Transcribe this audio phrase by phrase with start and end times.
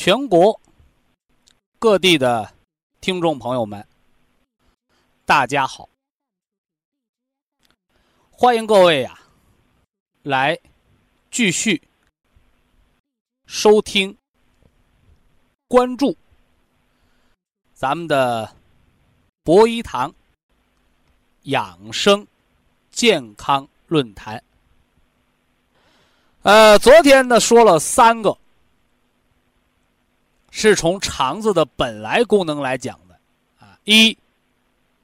[0.00, 0.60] 全国
[1.80, 2.54] 各地的
[3.00, 3.84] 听众朋友们，
[5.26, 5.88] 大家好！
[8.30, 9.18] 欢迎各位呀，
[10.22, 10.56] 来
[11.32, 11.82] 继续
[13.46, 14.16] 收听、
[15.66, 16.16] 关注
[17.74, 18.54] 咱们的
[19.42, 20.14] 博医堂
[21.42, 22.24] 养生
[22.92, 24.40] 健康论坛。
[26.42, 28.38] 呃，昨天呢说了三个。
[30.60, 33.16] 是从肠子的本来功能来讲的，
[33.60, 34.18] 啊，一，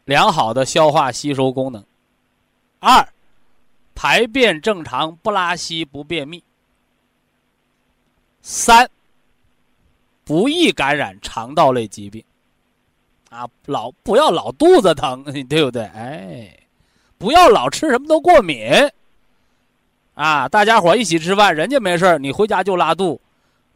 [0.04, 1.80] 良好的消化吸收功能；
[2.80, 3.08] 二，
[3.94, 6.40] 排便正常，不拉稀不便秘；
[8.42, 8.90] 三，
[10.24, 12.24] 不易感染肠道类疾病。
[13.30, 15.84] 啊，老不要老肚子疼， 对不对？
[15.84, 16.52] 哎，
[17.16, 18.68] 不要老吃什么都过敏。
[20.14, 23.20] 啊，大家伙一起吃饭，人家没事你回家就拉肚。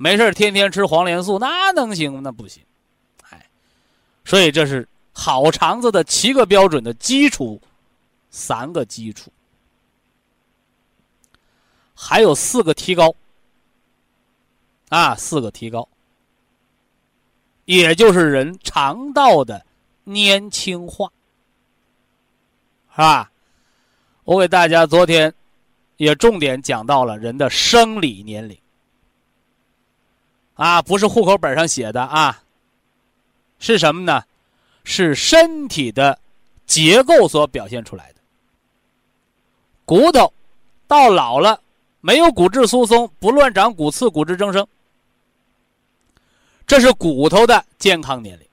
[0.01, 2.21] 没事天天吃黄连素，那能行吗？
[2.23, 2.63] 那不行，
[3.31, 3.51] 哎，
[4.25, 7.61] 所以这是好肠子的七个标准的基础，
[8.31, 9.33] 三个基础，
[11.95, 13.13] 还有四个提高，
[14.89, 15.89] 啊，四个提高，
[17.65, 19.67] 也就是人肠道的
[20.05, 21.11] 年轻化，
[22.93, 23.33] 是吧？
[24.23, 25.35] 我给大家昨天
[25.97, 28.57] 也重点讲到了人的生理年龄。
[30.59, 32.43] 啊，不是户口本上写的啊，
[33.61, 34.25] 是什么呢？
[34.83, 36.19] 是身体的
[36.67, 38.15] 结构所表现出来的。
[39.85, 40.33] 骨头
[40.89, 41.61] 到老了，
[42.01, 44.67] 没有骨质疏松，不乱长骨刺、骨质增生，
[46.67, 48.45] 这是骨头的健康年龄。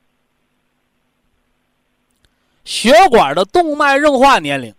[2.65, 4.71] 血管的动脉硬化年龄，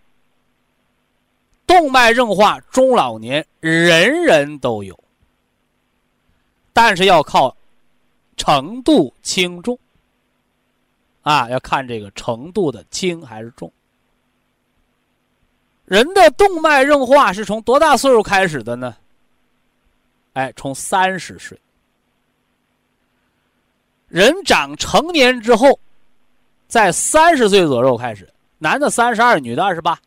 [1.65, 4.97] 动脉硬化中老年人人都有。
[6.77, 7.57] 但是要靠
[8.35, 9.75] 程度轻重
[11.23, 13.73] 啊，要看这个程度的轻还是重。
[15.85, 18.95] 人的动脉硬化是从多大岁数开始的呢？
[20.33, 21.59] 哎，从三十岁。
[24.07, 25.79] 人长成年之后，
[26.67, 29.99] 在三十岁左右开始，男的三十二，女的二十八，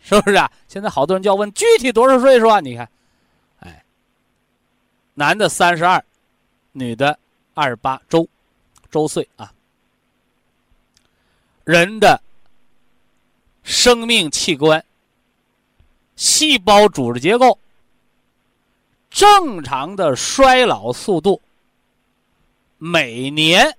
[0.00, 0.50] 是不是啊？
[0.66, 2.60] 现在好多人就要问具体多少岁数啊？
[2.60, 2.88] 你看。
[5.16, 6.04] 男的三十二，
[6.72, 7.16] 女的
[7.54, 8.28] 二十八周，
[8.90, 9.52] 周岁啊。
[11.62, 12.20] 人的
[13.62, 14.84] 生命器官、
[16.16, 17.58] 细胞组织结构
[19.08, 21.40] 正常的衰老速度，
[22.76, 23.78] 每年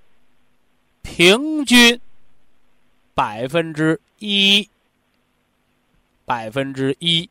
[1.02, 2.00] 平均
[3.12, 4.68] 百分之一，
[6.24, 7.28] 百分之一，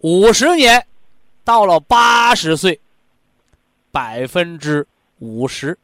[0.00, 0.86] 五十年。
[1.44, 2.80] 到了八十岁，
[3.90, 4.86] 百分之
[5.18, 5.76] 五十。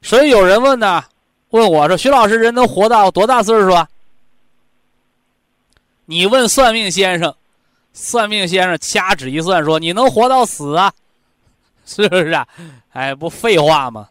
[0.00, 1.04] 所以有人问呢，
[1.50, 3.88] 问我说：“徐老师，人能活到多大岁数啊？”
[6.06, 7.34] 你问算命先生，
[7.92, 10.92] 算命先生掐指一算说：“你能活到死啊？”
[11.86, 12.46] 是不是啊？
[12.92, 14.08] 哎，不废话吗？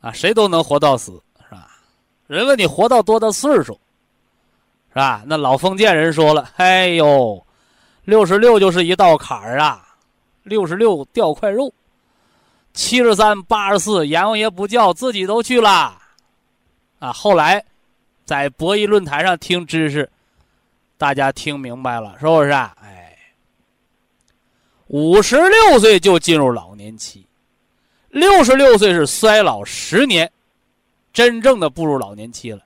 [0.00, 1.12] 啊，谁都能活到死，
[1.48, 1.68] 是吧？
[2.26, 3.80] 人问你活到多大岁数，
[4.90, 5.22] 是吧？
[5.26, 7.42] 那老封建人说了：“哎呦。”
[8.06, 9.84] 六十六就是一道坎儿啊，
[10.44, 11.74] 六十六掉块肉，
[12.72, 15.98] 七十三、八十四，阎王爷不叫，自己都去了，
[17.00, 17.12] 啊！
[17.12, 17.64] 后来
[18.24, 20.08] 在博弈论坛上听知识，
[20.96, 22.50] 大家听明白了，是不是？
[22.50, 23.18] 啊哎，
[24.86, 27.26] 五十六岁就进入老年期，
[28.10, 30.30] 六十六岁是衰老十年，
[31.12, 32.62] 真正的步入老年期了，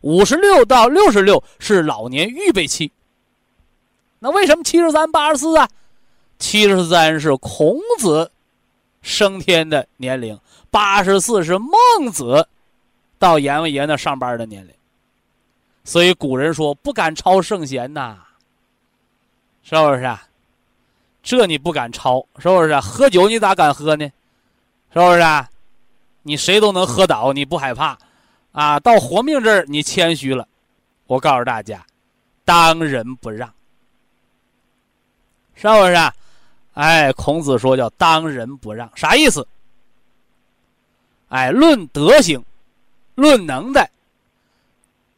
[0.00, 2.90] 五十六到六十六是老年预备期。
[4.20, 5.68] 那为什么七十三八十四啊？
[6.38, 8.30] 七十三是孔子
[9.02, 10.38] 升天的年龄，
[10.70, 12.46] 八十四是孟子
[13.18, 14.72] 到阎王爷那上班的年龄。
[15.84, 18.18] 所以古人说不敢超圣贤呐，
[19.62, 20.02] 是不是？
[20.04, 20.26] 啊
[21.22, 22.80] 这你不敢超，是不是？
[22.80, 24.06] 喝酒你咋敢喝呢？
[24.92, 25.20] 是不是？
[25.20, 25.50] 啊
[26.22, 27.98] 你谁都能喝倒，你不害怕
[28.52, 28.78] 啊？
[28.80, 30.46] 到活命这儿你谦虚了。
[31.06, 31.84] 我告诉大家，
[32.44, 33.52] 当仁不让，
[35.60, 35.94] 是不是？
[36.72, 39.46] 哎，孔子说叫当仁不让，啥意思？
[41.28, 42.42] 哎，论德行，
[43.14, 43.90] 论能耐。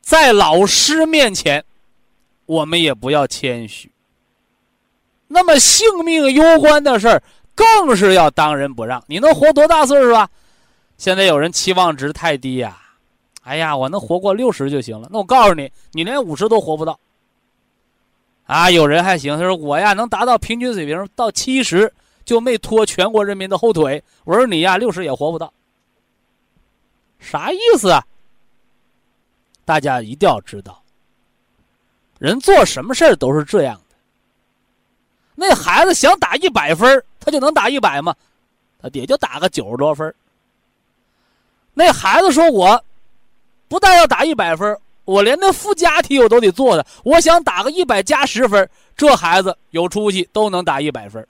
[0.00, 1.64] 在老师面前，
[2.46, 3.88] 我们也不要谦虚。
[5.28, 7.22] 那么性命攸关的事儿，
[7.54, 9.02] 更是要当仁不让。
[9.06, 10.28] 你能活多大岁数啊？
[10.98, 12.76] 现在有人期望值太低呀，
[13.42, 15.08] 哎呀，我能活过六十就行了。
[15.12, 16.98] 那我告诉你，你连五十都活不到。
[18.44, 21.92] 啊，有人还行，他说我呀能达到平均水平到七十
[22.24, 24.02] 就没拖全国人民的后腿。
[24.24, 25.52] 我说你呀六十也活不到，
[27.18, 28.04] 啥意思啊？
[29.64, 30.82] 大家一定要知道，
[32.18, 33.96] 人做什么事儿都是这样的。
[35.34, 38.14] 那孩子想打一百分，他就能打一百吗？
[38.82, 40.12] 他也就打个九十多分。
[41.72, 42.84] 那孩子说：“我
[43.66, 46.86] 不但要打一百分，我连那附加题我都得做的。
[47.04, 51.26] 我想打个一百加十分，这孩子有出息，都能打一百分。”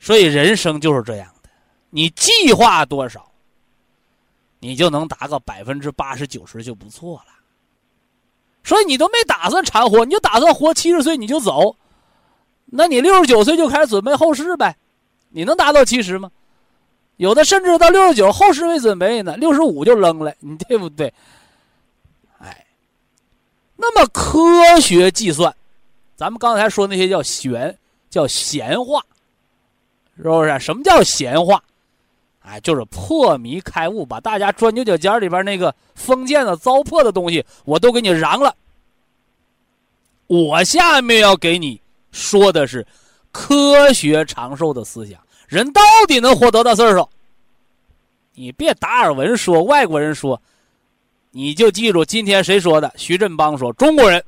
[0.00, 1.48] 所以人生就是这样的，
[1.90, 3.30] 你计划多少？
[4.58, 7.32] 你就能达个百分之八十九十就不错了，
[8.62, 11.74] 所以你都没打算长活，你就打算活七十岁你就走，
[12.66, 14.76] 那你六十九岁就开始准备后事呗，
[15.30, 16.30] 你能达到七十吗？
[17.16, 21.12] 有的甚至到六十九后事没准备呢，六十五就扔了，你对不对？
[23.76, 25.54] 那么科学计算，
[26.16, 27.76] 咱们刚才说那些叫玄，
[28.10, 29.04] 叫闲话，
[30.16, 30.58] 是不是？
[30.60, 31.62] 什么叫闲话？
[32.40, 38.54] 哎，就是破迷开悟，把大家钻牛角尖里边那个封建的糟粕的东西，我都给你瓤了。
[40.26, 41.80] 我下面要给你
[42.10, 42.86] 说的是
[43.30, 47.08] 科学长寿的思想，人到底能活多大岁数？
[48.34, 50.40] 你别达尔文说，外国人说，
[51.32, 52.92] 你就记住今天谁说的？
[52.96, 54.22] 徐振邦说，中国人，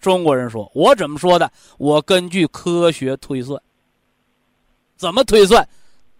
[0.00, 1.50] 中国人说，我怎么说的？
[1.78, 3.60] 我根据科学推算，
[4.96, 5.68] 怎么推算？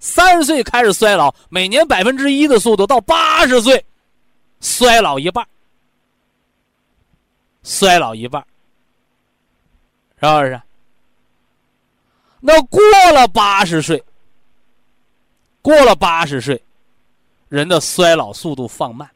[0.00, 3.84] 三十岁开始衰老，每年百分之一的速度，到八十岁，
[4.60, 5.46] 衰老一半，
[7.62, 8.44] 衰老一半，
[10.20, 10.60] 是不是？
[12.40, 12.81] 那过
[13.14, 14.02] 了八十岁，
[15.62, 16.60] 过了八十岁，
[17.49, 19.08] 人的衰老速度放慢，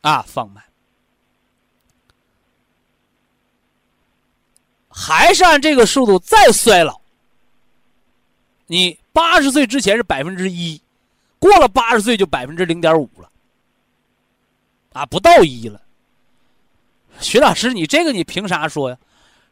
[0.00, 0.64] 啊，放慢，
[4.88, 7.00] 还是按这个速度再衰老，
[8.66, 8.98] 你。
[9.10, 10.80] 八十岁之前是百分之一，
[11.40, 13.28] 过了八十岁就百分之零点五了，
[14.92, 15.82] 啊，不到一了。
[17.18, 18.96] 徐老师，你这个你凭啥说呀？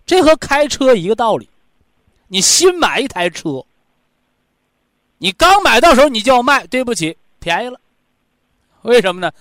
[0.04, 1.50] 这和开车一个道理。
[2.28, 3.66] 你新买一台车，
[5.19, 7.81] 你刚买到手你就要卖，对不起，便宜了。
[8.82, 9.32] 为什么呢？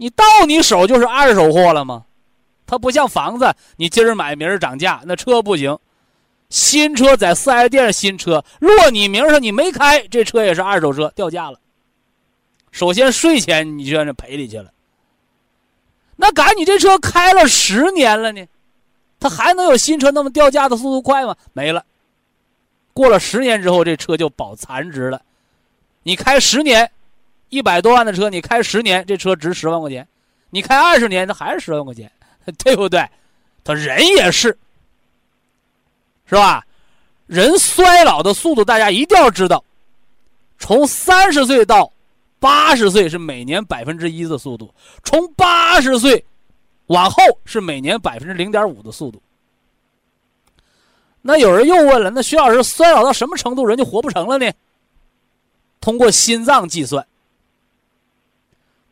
[0.00, 2.06] 你到你手就是二手货了吗？
[2.66, 5.78] 它不像房子，你今儿买明儿涨价，那车不行。
[6.48, 11.60] 新车在四 S 店，新车落你名上，你没开，这车也是二手车，掉价了。
[12.70, 14.72] 首先税钱你就让人赔里去了。
[16.16, 18.46] 那赶你这车开了十年了呢，
[19.20, 21.36] 它还能有新车那么掉价的速度快吗？
[21.52, 21.84] 没了。
[22.94, 25.20] 过了十年之后，这车就保残值了。
[26.04, 26.90] 你开十年，
[27.50, 30.02] 一百多万的车，你开十年，这车值十万块钱；
[30.48, 32.10] 你开二十年，它还是十万块钱，
[32.64, 33.06] 对不对？
[33.62, 34.56] 他人也是。
[36.26, 36.64] 是吧？
[37.26, 39.62] 人衰老的速度，大家一定要知道。
[40.58, 41.92] 从三十岁到
[42.38, 46.24] 八十岁是每年百分之一的速度，从八十岁
[46.86, 49.20] 往后是每年百分之零点五的速度。
[51.22, 54.50] 那有人又问了：那徐老师，衰老到什么程度人就活不成了呢？
[55.80, 57.06] 通过心脏计算，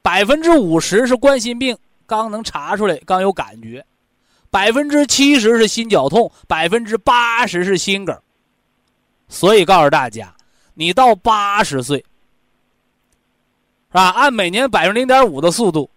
[0.08, 3.84] 百分之五十是冠心病，刚能查出来，刚有感觉。
[4.48, 8.18] 百分之七十是心绞痛，百分之八十是心梗。
[9.28, 10.34] 所以告诉大家，
[10.72, 14.08] 你到八十岁，是吧？
[14.08, 15.90] 按每年百分之零点五的速度，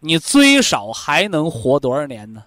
[0.00, 2.42] 你最少还能活多少年呢？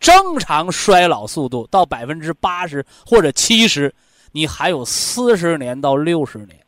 [0.00, 3.94] 正常衰老速度到百分之八十或者七十，
[4.32, 6.63] 你还有四十年到六十年。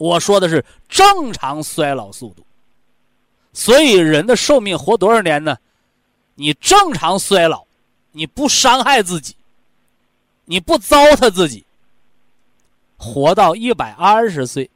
[0.00, 2.42] 我说的是正常衰老速度。
[3.52, 5.58] 所以人的寿命活多少年呢？
[6.36, 7.66] 你正常衰老，
[8.12, 9.36] 你不伤害自己，
[10.46, 11.62] 你不糟蹋自己，
[12.96, 14.70] 活到一百二十岁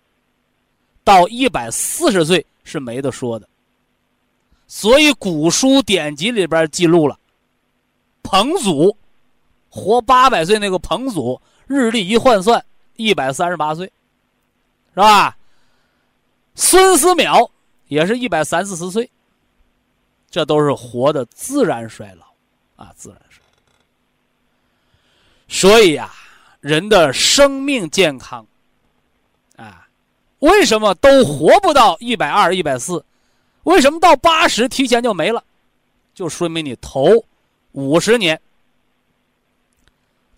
[1.02, 3.48] 到一百四十岁是没得说的。
[4.66, 7.18] 所以古书典籍里边记录了，
[8.22, 8.94] 彭祖
[9.70, 12.62] 活八百岁那个彭祖，日历一换算
[12.96, 13.90] 一百三十八岁，
[14.94, 15.36] 是吧？
[16.54, 17.50] 孙思邈
[17.88, 19.10] 也是一百三四十岁，
[20.30, 22.26] 这都是活的自然衰老，
[22.76, 23.42] 啊，自然衰。
[25.48, 26.14] 所以啊，
[26.60, 28.46] 人的生命健康，
[29.56, 29.88] 啊，
[30.38, 33.04] 为什么都活不到一百二、一百四？
[33.64, 35.42] 为什么到八十提前就没了？
[36.14, 37.24] 就说明你头
[37.72, 38.40] 五十年，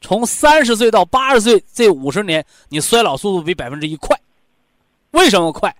[0.00, 4.18] 从三十岁到八十岁这五十年，你衰老速度比百分之一快。
[5.16, 5.75] 为什么快？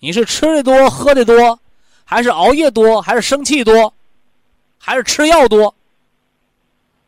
[0.00, 1.58] 你是吃的多、喝的多，
[2.04, 3.92] 还是熬夜多，还是生气多，
[4.78, 5.72] 还是吃药多？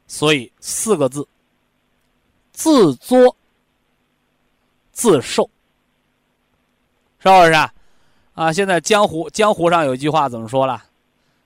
[0.07, 1.27] 所以四个字：
[2.53, 3.35] 自作
[4.93, 5.49] 自受，
[7.19, 7.53] 是不是？
[7.53, 7.73] 啊，
[8.35, 10.85] 啊现在江湖江湖上有一句话怎么说了？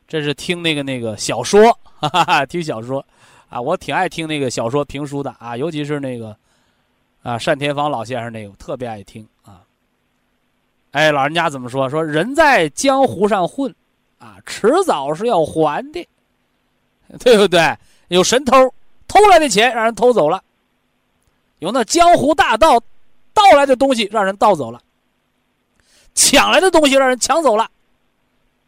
[0.07, 3.05] 这是听那个那个小说，哈哈哈，听小说，
[3.49, 6.37] 啊，我挺爱听那个小说评书的啊，尤其是那个
[7.27, 9.65] 啊单田芳老先生那个，特别爱听啊。
[10.93, 11.91] 哎，老人家怎么说？
[11.91, 13.75] 说人在江湖上混，
[14.19, 16.09] 啊，迟早是要还的，
[17.19, 17.77] 对不对？
[18.09, 18.73] 有神偷
[19.09, 20.41] 偷来的钱让人偷走了，
[21.59, 22.79] 有那江湖大盗
[23.35, 24.81] 盗来的东西让人盗走了。
[26.15, 27.69] 抢来的东西让人抢走了，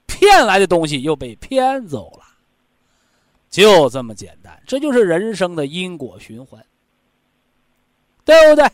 [0.07, 2.25] 骗来的东西又被骗走了，
[3.49, 4.61] 就这么简单。
[4.67, 6.61] 这就是人生的因果循环，
[8.28, 8.70] 对不对？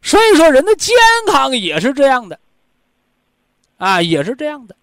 [0.00, 2.40] 所以说，人的健康也是这样的，
[3.76, 4.74] 啊，也是这样的，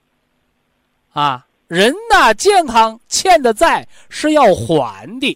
[1.11, 5.35] 啊，人呐，健康欠的债是要还的，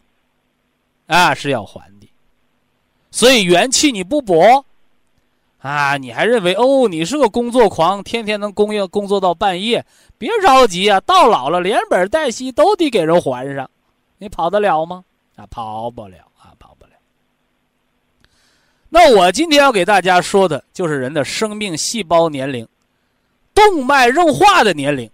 [1.08, 2.08] 啊，是要还的，
[3.10, 4.64] 所以元气你不补。
[5.58, 9.84] 啊，你还认为哦，你是个工作狂，天天能工业工作到半夜？
[10.20, 13.70] 别着急啊，到老了连本带息都得给人还上，
[14.20, 15.04] 你跑得了吗？
[15.36, 16.31] 啊，跑不了。
[18.94, 22.68] 那我今天要给大家说的就是人的生命细胞年龄，
[23.54, 25.10] 动脉硬化的年龄，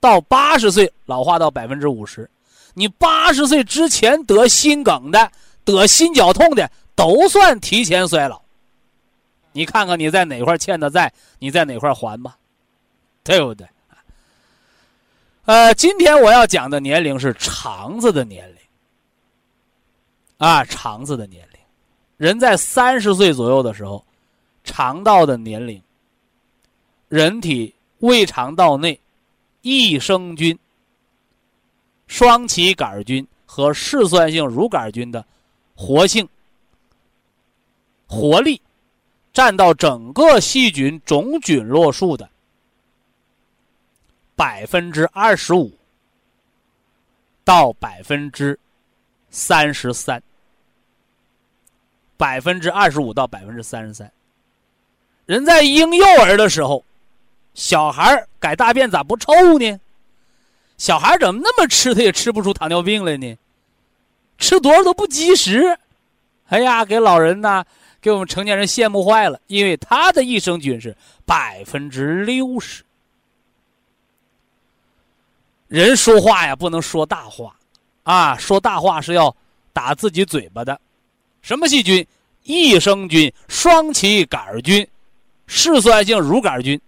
[0.00, 2.28] 到八十岁老化到百分之五十，
[2.72, 5.30] 你八十岁之前得心梗的、
[5.62, 8.40] 得心绞痛的，都算提前衰老。
[9.52, 12.34] 你看看你在哪块欠的债，你在哪块还吧，
[13.22, 13.68] 对不对？
[15.44, 18.56] 呃，今天我要讲的年龄是肠子的年龄，
[20.38, 21.51] 啊，肠子的年龄，
[22.22, 24.04] 人在三十岁左右的时候，
[24.62, 25.82] 肠道的年龄，
[27.08, 29.00] 人体胃肠道内
[29.62, 30.56] 益生菌、
[32.06, 35.26] 双歧杆菌和嗜酸性乳杆菌的
[35.74, 36.28] 活性、
[38.06, 38.62] 活力。
[39.32, 42.28] 占到整个细菌总菌落数的
[44.36, 45.72] 百分之二十五
[47.42, 48.56] 到百分之
[49.30, 50.22] 三十三，
[52.22, 54.08] 百分之二十五到百分之三十三。
[55.26, 56.84] 人在婴幼儿的时候，
[57.52, 59.80] 小孩改大便咋不臭呢？
[60.78, 63.36] 小孩怎么那么吃他也吃不出糖尿病来呢？
[64.38, 65.76] 吃多少都不及时。
[66.46, 67.64] 哎呀，给老人呐。
[68.00, 72.84] 给我们成年人羡慕坏了，因为他的益生菌是百分之六十。
[75.68, 77.56] 人说话呀，不能说大话，
[78.02, 79.34] 啊，说大话是要
[79.72, 80.80] 打自己嘴巴的。
[81.42, 82.06] 什么细菌？
[82.44, 84.84] 益生菌、双歧杆菌、
[85.46, 86.80] 嗜酸性乳杆菌。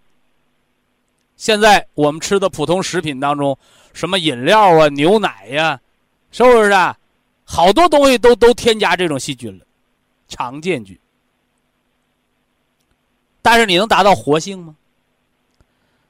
[1.37, 3.57] 现在我们吃的普通食品当中，
[3.93, 5.81] 什么饮料啊、牛奶呀，
[6.33, 6.97] 是不是啊？
[7.45, 9.65] 好多东西都都添加这种细菌了，
[10.27, 10.99] 常见菌。
[13.43, 14.75] 但是你能达到活性吗？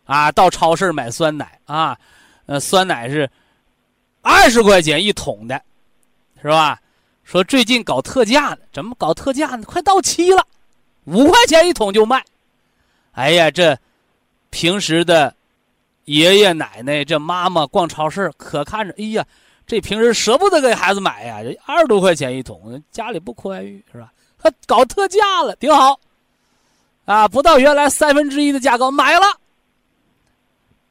[0.07, 1.99] 啊，到超市买酸奶啊，
[2.47, 3.31] 呃，酸奶是
[4.23, 5.61] 二十块钱一桶的，
[6.41, 6.81] 是吧？
[7.25, 9.65] 说最近搞特价呢，怎么搞特价呢？
[9.65, 10.47] 快到期了，
[11.05, 12.23] 五块钱一桶就卖。
[13.13, 13.77] 哎呀，这
[14.51, 15.35] 平时的
[16.05, 19.27] 爷爷奶奶、这妈妈逛超市可看着，哎呀，
[19.67, 24.13] 这平时舍不得给孩子买呀，这二十多块钱一桶，家里不宽裕是吧？
[24.39, 25.99] 他搞特价了，挺好。
[27.07, 29.25] 啊，不到原来三分之一的价格买了。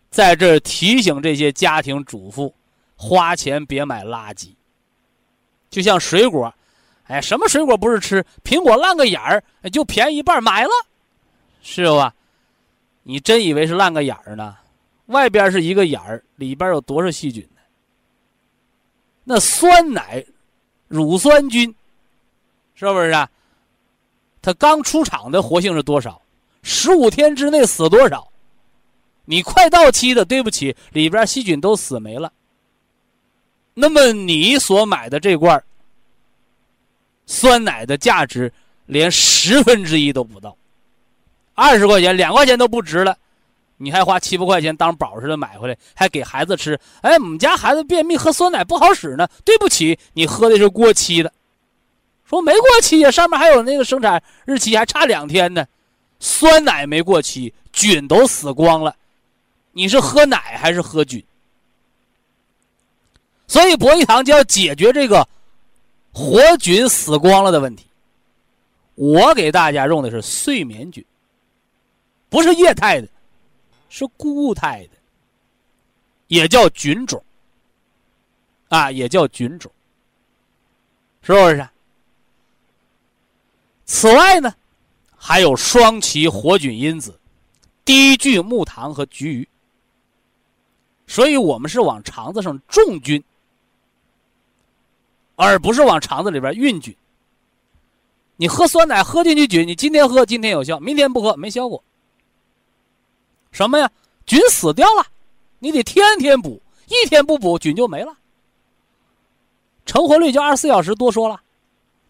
[0.09, 2.53] 在这提醒这些家庭主妇，
[2.95, 4.49] 花钱别买垃圾。
[5.73, 6.53] 就像水果，
[7.07, 8.23] 哎，什么水果不是吃？
[8.43, 10.69] 苹果烂个眼儿就便宜一半，买了，
[11.63, 12.13] 是吧？
[13.01, 14.55] 你真以为是烂个眼儿呢？
[15.07, 17.61] 外边是一个眼儿，里边有多少细菌呢？
[19.23, 20.23] 那酸奶
[20.87, 21.73] 乳酸菌，
[22.75, 23.27] 是不是啊？
[24.43, 26.21] 它刚出厂的活性是多少？
[26.61, 28.31] 十五天之内死多少？
[29.25, 32.31] 你快到期的，对不起，里边细菌都死没了。
[33.73, 35.61] 那么你所买的这罐
[37.25, 38.51] 酸奶的价值
[38.85, 40.55] 连十分之一都不到，
[41.55, 43.17] 二十块钱、两块钱都不值了，
[43.77, 46.79] 你还花七八块钱当宝似的买回来，还给孩子吃？
[47.01, 49.27] 哎，我们家孩子便秘喝酸奶不好使呢。
[49.43, 51.31] 对不起，你喝的是过期的。
[52.25, 55.65] 说没过期呀，上面还有那个生产日期，还差两天呢。
[56.19, 58.95] 酸奶没过期，菌都死光了。
[59.71, 61.23] 你是喝奶还是喝菌？
[63.47, 65.27] 所以博一堂就要解决这个
[66.11, 67.85] 活菌死光了的问题。
[68.95, 71.03] 我给大家用的是睡眠菌，
[72.29, 73.07] 不是液态的，
[73.89, 74.97] 是固态的，
[76.27, 77.23] 也叫菌种
[78.69, 79.71] 啊，也叫菌种，
[81.21, 81.67] 是不是？
[83.85, 84.55] 此外呢，
[85.15, 87.19] 还有双歧活菌因子、
[87.83, 89.47] 低聚木糖和菊鱼。
[91.05, 93.23] 所以我们是往肠子上种菌，
[95.35, 96.95] 而不是往肠子里边运菌。
[98.35, 101.83] 你喝酸奶喝进去菌，你今天喝今天有效，明天不喝没效果。
[103.51, 103.91] 什么呀？
[104.25, 105.05] 菌死掉了，
[105.59, 108.15] 你得天天补，一天不补菌就没了，
[109.85, 111.41] 成活率就二十四小时多说了，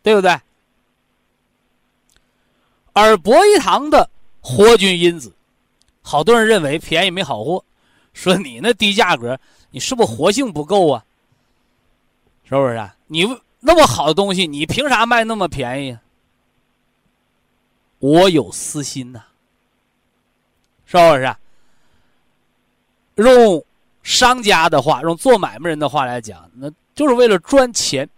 [0.02, 0.40] 对不对？
[2.94, 4.08] 而博一堂的
[4.42, 5.34] 活菌因子，
[6.04, 7.66] 好多人认为便宜没好货，
[8.14, 9.40] 说你那低价格，
[9.72, 11.04] 你是不是活性不够啊？
[12.54, 12.90] 是不是？
[13.08, 13.26] 你
[13.60, 15.98] 那么好的东西，你凭啥卖那么便宜？
[18.00, 19.24] 我有私心呐，
[20.86, 21.36] 是不是？
[23.16, 23.64] 用
[24.04, 28.10] 商家的话，用做买卖人的话来讲，那就是为了赚钱。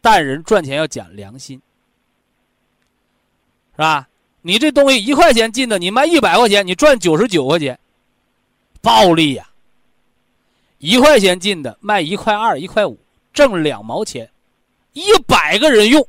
[0.00, 1.60] 但人赚钱要讲良心。
[3.72, 4.08] 是吧？
[4.42, 7.78] 你这东西一块钱进的，你卖一百块钱，你赚九十九块钱，
[8.80, 9.45] 暴利呀！
[10.78, 12.98] 一块钱进的卖一块二、一块五，
[13.32, 14.28] 挣两毛钱，
[14.92, 16.06] 一百个人用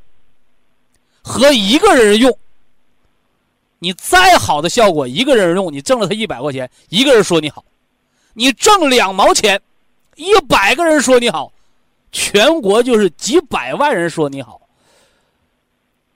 [1.21, 2.37] 和一个人用，
[3.79, 7.63] 你再好的效果，一个人用你挣了他一百块钱，一个人说你好，
[8.33, 9.61] 你挣两毛钱，
[10.15, 11.51] 一百个人说你好，
[12.11, 14.61] 全国就是几百万人说你好。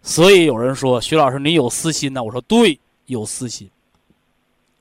[0.04, 2.24] 所以有人说徐老师你有私心呢？
[2.24, 3.70] 我说对，有私心。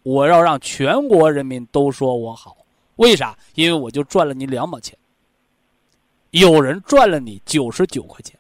[0.03, 2.57] 我要让全国人民都说我好，
[3.01, 3.37] 为啥？
[3.55, 4.97] 因为我就赚了你两毛钱。
[6.33, 8.39] 有人赚了你九十九块钱，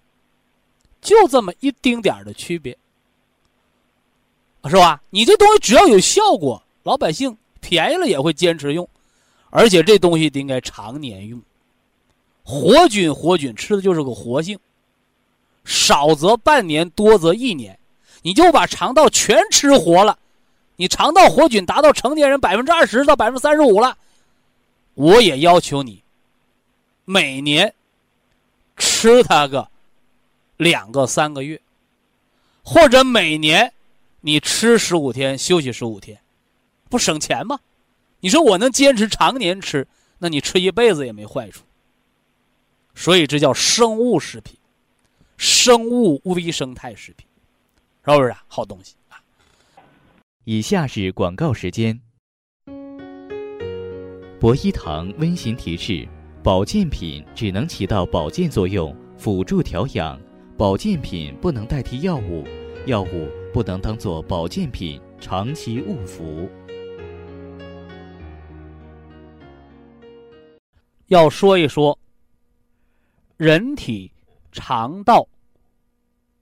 [1.00, 2.76] 就这么一丁点儿的区别，
[4.64, 5.02] 是吧？
[5.08, 8.86] 你这东西只要有效果，老百姓便宜了也会坚持用，
[9.48, 11.40] 而且这东西应该常年用。
[12.44, 14.58] 活菌活菌吃的就是个活性。
[15.64, 17.78] 少则半年，多则一年，
[18.20, 20.18] 你就把肠道全吃活了，
[20.76, 23.96] 你肠道活菌达到成年人百分之二十到百分之三十五了，
[25.00, 26.04] 我也要求你
[27.06, 27.74] 每年
[28.76, 29.70] 吃它个
[30.58, 31.58] 两个三个月，
[32.62, 33.72] 或者每年
[34.20, 36.20] 你吃十五天休息十五天，
[36.90, 37.58] 不省钱吗？
[38.20, 41.64] 你说我能坚持常年吃，那你吃一辈子也没坏处。
[42.94, 44.54] 所以这叫生物食品。
[45.38, 47.26] 生物微生态食品，
[48.04, 48.44] 是不是啊？
[48.46, 49.16] 好东西啊！
[50.44, 51.98] 以下是广告时间。
[54.40, 56.09] 博一堂温馨提示：
[56.42, 60.18] 保健品只能起到保健作用，辅助调养；
[60.57, 62.42] 保健品不能代替药物，
[62.87, 66.48] 药物不能当做保健品长期误服。
[71.09, 71.98] 要说一说
[73.37, 74.11] 人体。
[74.53, 75.29] 肠道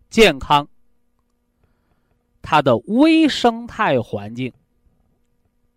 [0.08, 0.66] 健康，
[2.40, 4.50] 它的微生态环境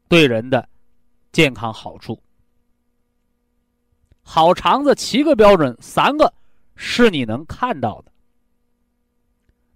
[0.07, 0.69] 对人的
[1.31, 2.21] 健康好处。
[4.21, 6.33] 好肠子七个标准，三个
[6.75, 8.11] 是你能看到的，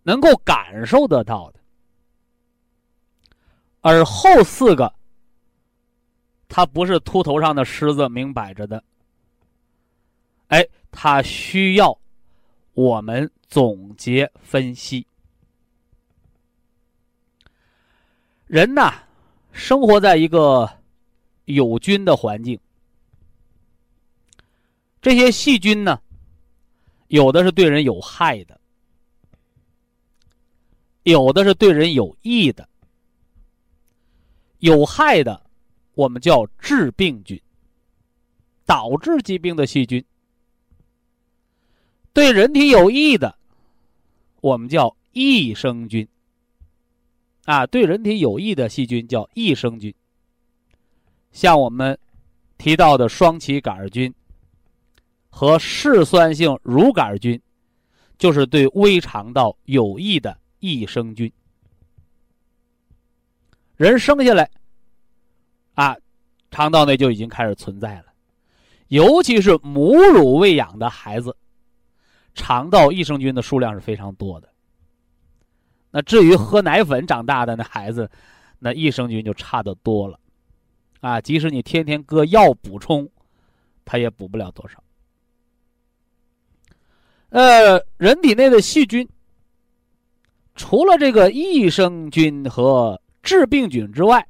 [0.04, 1.60] 能够感受得到的，
[3.82, 4.94] 而后四个，
[6.48, 8.84] 它不是秃头上的虱子，明摆着的。
[10.48, 11.98] 哎，它需要。
[12.74, 15.08] 我们总结分析，
[18.48, 18.94] 人呐，
[19.54, 20.70] 生活在一个
[21.46, 22.60] 有菌的环境，
[25.02, 26.02] 这些细菌呢，
[27.08, 28.60] 有的是对人有害的，
[31.04, 32.68] 有的是对人有益的。
[34.60, 35.46] 有害的，
[35.94, 37.40] 我们叫致病菌，
[38.66, 40.04] 导致疾病的细菌。
[42.14, 43.38] 对人体有益的，
[44.42, 46.08] 我们叫益生菌。
[47.44, 49.94] 啊，对人体有益的细菌叫益生菌。
[51.36, 52.00] 像我们
[52.58, 54.12] 提到的双歧杆菌
[55.30, 57.40] 和嗜酸性乳杆菌，
[58.18, 61.30] 就是对胃肠道有益的益生菌。
[63.76, 64.50] 人生下来，
[65.74, 65.94] 啊，
[66.52, 68.06] 肠道内就已经开始存在了，
[68.88, 71.36] 尤其是母乳喂养的孩子，
[72.34, 74.50] 肠道益生菌的数量是非常多的。
[75.92, 78.10] 那至于喝奶粉长大的那孩子，
[78.58, 80.18] 那益生菌就差得多了，
[81.06, 83.08] 啊，即使你天天搁药补充，
[83.86, 84.84] 它也补不了多少。
[87.30, 89.08] 呃，人体内的细菌，
[90.56, 94.28] 除了这个益生菌和致病菌之外，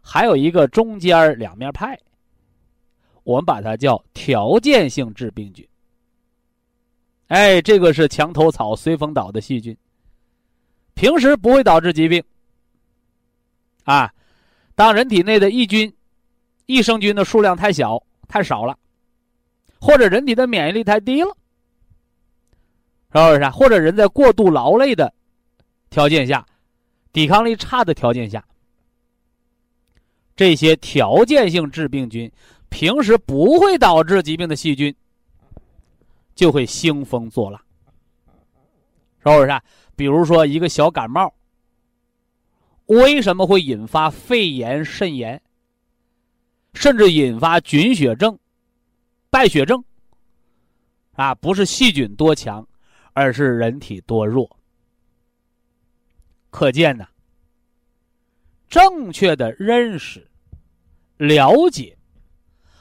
[0.00, 1.98] 还有一个中间两面派，
[3.24, 5.66] 我们把它叫条件性致病菌。
[7.26, 9.76] 哎，这个是墙头草、随风倒的细菌。
[10.94, 12.22] 平时不会导致疾病，
[13.82, 14.14] 啊，
[14.80, 15.94] 当人体内的益菌、
[16.64, 18.78] 益生菌的数量太小、太少了，
[19.78, 21.36] 或者人体的免疫力太低了，
[23.12, 23.50] 是不是？
[23.50, 25.12] 或者人在过度劳累的
[25.90, 26.46] 条件下、
[27.12, 28.42] 抵抗力差的条件下，
[30.34, 32.32] 这些条件性致病菌，
[32.70, 34.96] 平时不会导致疾病的细菌，
[36.34, 37.60] 就会兴风作浪，
[39.18, 39.60] 是不是？
[39.94, 41.30] 比如说，一个小感冒，
[42.90, 45.40] 为什么会引发肺炎、肾炎，
[46.74, 48.36] 甚至引发菌血症、
[49.30, 49.84] 败血症？
[51.12, 52.66] 啊，不是细菌多强，
[53.12, 54.58] 而是人体多弱。
[56.50, 57.06] 可见呢，
[58.68, 60.28] 正确的认识、
[61.16, 61.96] 了解、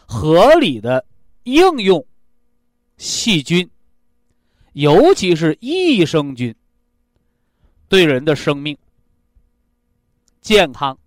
[0.08, 1.06] 合理的
[1.44, 2.04] 应用
[2.98, 3.70] 细菌，
[4.74, 6.56] 尤其是益生菌。
[7.88, 8.76] 对人的生命、
[10.42, 10.98] 健康，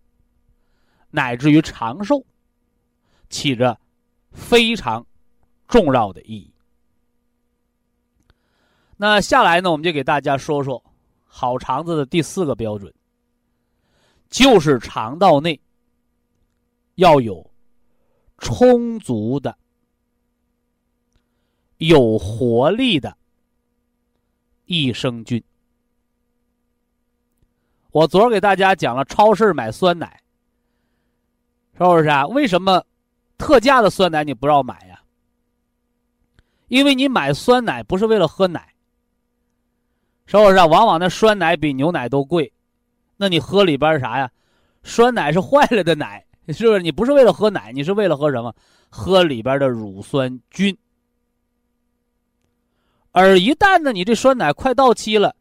[1.10, 2.24] 乃至于长寿，
[3.28, 3.78] 起着
[4.30, 5.06] 非常
[5.66, 6.52] 重要的意义。
[8.96, 10.82] 那下来呢，我们就给大家说说
[11.24, 12.92] 好肠子的第四个标准，
[14.28, 15.60] 就是肠道内
[16.96, 17.50] 要有
[18.38, 19.56] 充足的、
[21.78, 23.16] 有活力的
[24.66, 25.42] 益生菌。
[27.92, 30.20] 我昨儿给大家讲了，超市买酸奶，
[31.74, 32.26] 是不是啊？
[32.26, 32.82] 为什么
[33.36, 34.98] 特价的酸奶你不要买呀？
[36.68, 38.72] 因为你买酸奶不是为了喝奶，
[40.24, 40.56] 是不是？
[40.56, 40.64] 啊？
[40.64, 42.50] 往往那酸奶比牛奶都贵，
[43.18, 44.30] 那你喝里边啥呀？
[44.82, 46.80] 酸奶是坏了的奶，是不是？
[46.80, 48.54] 你不是为了喝奶，你是为了喝什么？
[48.88, 50.76] 喝里边的乳酸菌。
[53.10, 55.36] 而一旦呢，你这酸奶快到期了，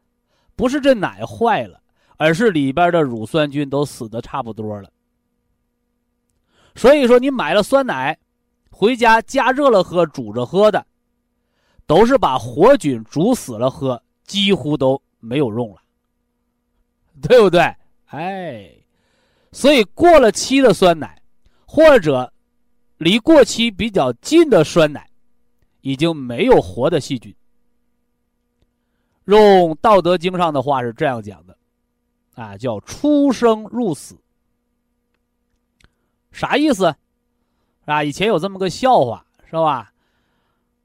[0.54, 1.81] 不是这奶坏了。
[2.16, 4.90] 而是里边的乳酸菌都死的差不多了，
[6.74, 8.16] 所以说你买了酸奶，
[8.70, 10.86] 回家加热了喝、煮着喝的，
[11.86, 15.82] 都是把活菌煮死了喝，几乎都没有用了，
[17.20, 17.60] 对不对？
[18.06, 18.70] 哎，
[19.50, 21.20] 所以过了期的酸奶，
[21.66, 22.32] 或者
[22.98, 25.08] 离过期比较近的酸奶，
[25.80, 27.34] 已经没有活的细菌。
[29.24, 31.56] 用《道德经》上的话是这样讲的。
[32.34, 34.16] 啊，叫出生入死，
[36.30, 36.94] 啥意思？
[37.84, 39.92] 啊，以前有这么个笑话，是吧？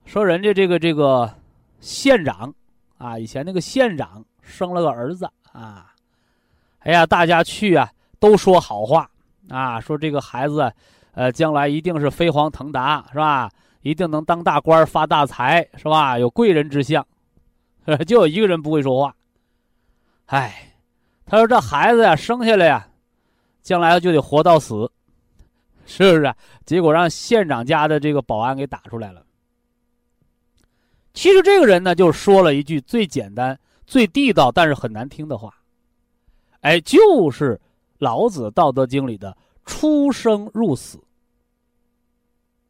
[0.06, 1.34] 说人家这个这个
[1.80, 2.54] 县长
[2.98, 5.94] 啊，以前那个县长生了个儿子啊，
[6.80, 9.10] 哎呀，大家去啊都说好话
[9.50, 10.74] 啊，说这个孩子，
[11.14, 13.50] 呃，将来一定是飞黄腾达，是吧？
[13.82, 16.20] 一定能当大官发大财，是吧？
[16.20, 17.06] 有贵人之相，
[18.06, 19.16] 就有一个人不会说话，
[20.26, 20.67] 哎。
[21.30, 22.88] 他说：“这孩子呀，生下来呀，
[23.62, 24.90] 将来就得活到死，
[25.86, 26.34] 是不是？
[26.66, 29.26] 结果让县长家的这个保安给打出来了。
[31.13, 35.54] 其实这个人呢，就说了一句最简单、最地道，但是很难听的话。
[36.62, 37.60] 哎，就是
[37.98, 39.36] 老子《道德经》里的
[39.66, 40.98] ‘出生入死’，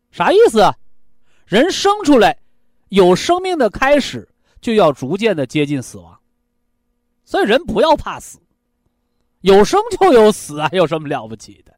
[0.10, 0.62] 啥意思？
[0.62, 0.76] 啊
[1.46, 2.38] 人生出来，
[2.90, 4.28] 有生命的开始，
[4.60, 6.20] 就要逐渐的接近死亡，
[7.24, 8.40] 所以人不要怕死。”
[9.42, 11.74] 有生就有死啊，有什么了不起的？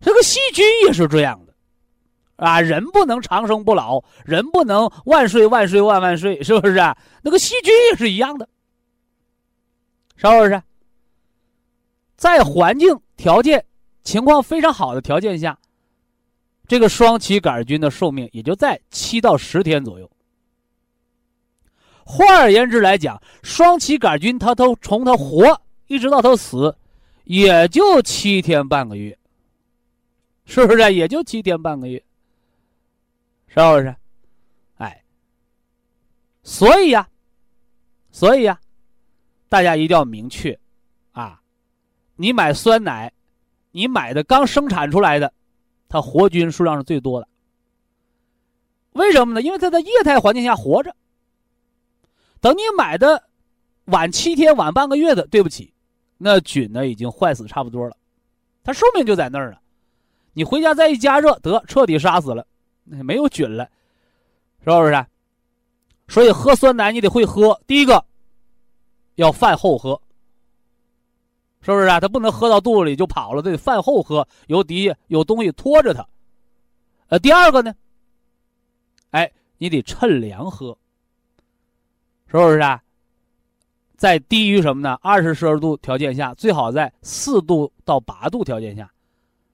[0.00, 1.54] 这个细菌也是这样的，
[2.36, 6.76] 啊，人不能长生不老，人不能万岁万岁万万岁，是不是？
[6.76, 6.96] 啊？
[7.22, 8.48] 那个细菌也是一样的，
[10.16, 10.62] 是不是？
[12.16, 13.64] 在环境条件
[14.02, 15.58] 情况非常好的条件下，
[16.66, 20.10] 这个双歧杆菌的寿命也就在七到十天左右。
[22.04, 26.76] 换而言之来讲，双歧杆菌它都从它活一直到他死，
[27.24, 29.18] 也就七天半个月，
[30.44, 30.94] 是不是？
[30.94, 32.00] 也就七天半个月，
[33.48, 33.96] 是不是？
[34.76, 35.02] 哎，
[36.44, 37.08] 所以呀，
[38.12, 38.60] 所以呀，
[39.48, 40.56] 大家一定要明确
[41.10, 41.42] 啊，
[42.14, 43.12] 你买酸奶，
[43.72, 45.32] 你买的刚生产出来的，
[45.88, 47.26] 它活菌数量是最多的。
[48.92, 49.42] 为什么呢？
[49.42, 50.94] 因为它在液态环境下活着。
[52.40, 53.28] 等你买的
[53.86, 55.74] 晚七天、晚半个月的，对不起，
[56.22, 57.96] 那菌呢已经坏死差不多了，
[58.62, 59.58] 它寿命就在那儿了。
[60.34, 62.46] 你回家再一加热，得彻底杀死了，
[62.84, 63.64] 没有菌了，
[64.62, 65.06] 是不是？
[66.08, 68.04] 所以喝酸奶你得会喝，第一个
[69.14, 69.98] 要饭后喝，
[71.62, 71.98] 是不是啊？
[71.98, 76.06] 它不能喝到肚子里就跑了，得饭后喝，有底下有东西拖着它。
[77.08, 77.74] 呃，第二个呢，
[79.12, 80.76] 哎，你得趁凉喝。
[82.26, 82.80] 是不是啊？
[84.00, 84.98] 在低于什么呢？
[85.02, 88.90] 二十摄氏度条件下，最好在四度到八度条件下，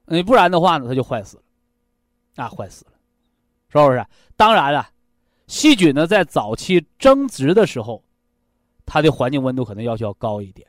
[0.05, 1.43] 你不然的话呢，它就坏死了，
[2.45, 2.91] 啊，坏死了，
[3.67, 4.05] 是不是？
[4.37, 4.87] 当然了，
[5.47, 8.01] 细菌呢在早期增殖的时候，
[8.85, 10.65] 它的环境温度可能要求要高一点，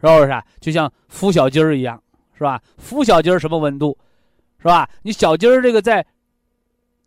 [0.00, 0.42] 是不是？
[0.60, 2.00] 就像孵小鸡儿一样，
[2.38, 2.62] 是吧？
[2.80, 3.98] 孵小鸡儿什么温度，
[4.58, 4.88] 是吧？
[5.02, 6.06] 你小鸡儿这个在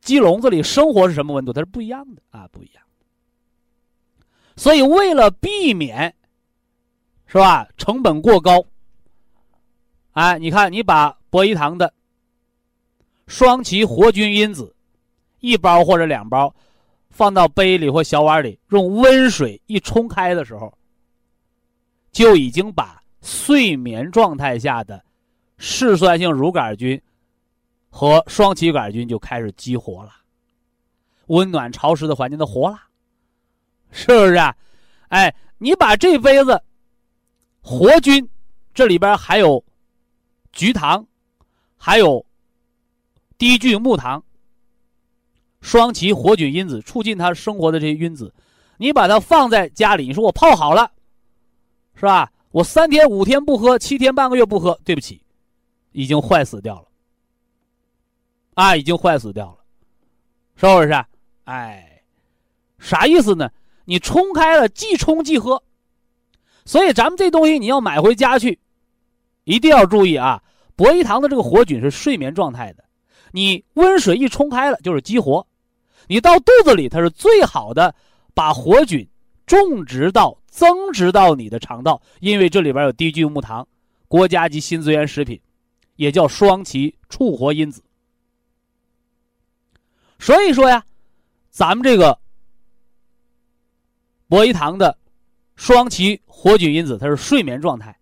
[0.02, 1.54] 鸡笼子里生活是什么温度？
[1.54, 2.84] 它是不一样的啊，不一样。
[4.58, 6.13] 所以，为了避免，
[7.28, 7.67] 是吧？
[7.78, 8.65] 成本过高。
[10.13, 11.93] 哎，你看，你把博一堂的
[13.28, 14.76] 双歧活菌因子
[15.39, 16.54] 一包或者两包
[17.12, 20.76] 放到杯里或小碗里，用温水一冲开的时候，
[22.12, 25.04] 就已经把睡眠状态下的
[25.60, 27.00] 嗜酸性乳杆菌
[27.89, 30.12] 和双歧杆菌就开始激活了。
[31.28, 32.87] 温暖潮湿的环境都活了。
[33.91, 34.56] 是不是啊？
[35.10, 36.62] 哎，你把这杯子
[37.62, 38.30] 活菌，
[38.73, 39.63] 这里边还有
[40.52, 41.06] 菊糖，
[41.78, 42.26] 还有
[43.38, 44.23] 低聚木糖、
[45.62, 48.34] 双歧活菌因子，促进它生活的这些因子，
[48.78, 50.91] 你把它放在家里，你说我泡好了，
[51.95, 52.32] 是吧？
[52.52, 55.21] 我三天五天不喝，七天半个月不喝，对不起，
[55.91, 56.88] 已经坏死掉了，
[58.56, 59.58] 啊，已经坏死掉了，
[60.56, 61.06] 是不是？
[61.43, 62.04] 哎，
[62.80, 63.50] 啥意思呢？
[63.89, 65.63] 你冲开了，即冲即喝，
[66.65, 68.60] 所以咱们这东西你要买回家去，
[69.45, 70.43] 一定要注意啊！
[70.76, 72.84] 博一堂的这个活菌是睡眠状态的，
[73.32, 75.47] 你温水一冲开了就是激活，
[76.08, 77.95] 你到肚子里它是最好的
[78.34, 79.08] 把活菌
[79.45, 83.65] 种植到、增殖到你的肠道，因为这里边有低聚木糖，
[84.10, 85.39] 国家级新资源食品，
[85.95, 87.82] 也叫双歧促活因子。
[90.19, 90.84] 所以说呀，
[91.50, 92.19] 咱们这个。
[94.28, 94.98] 博一堂的
[95.56, 97.98] 双歧活菌因子，它是睡眠状态。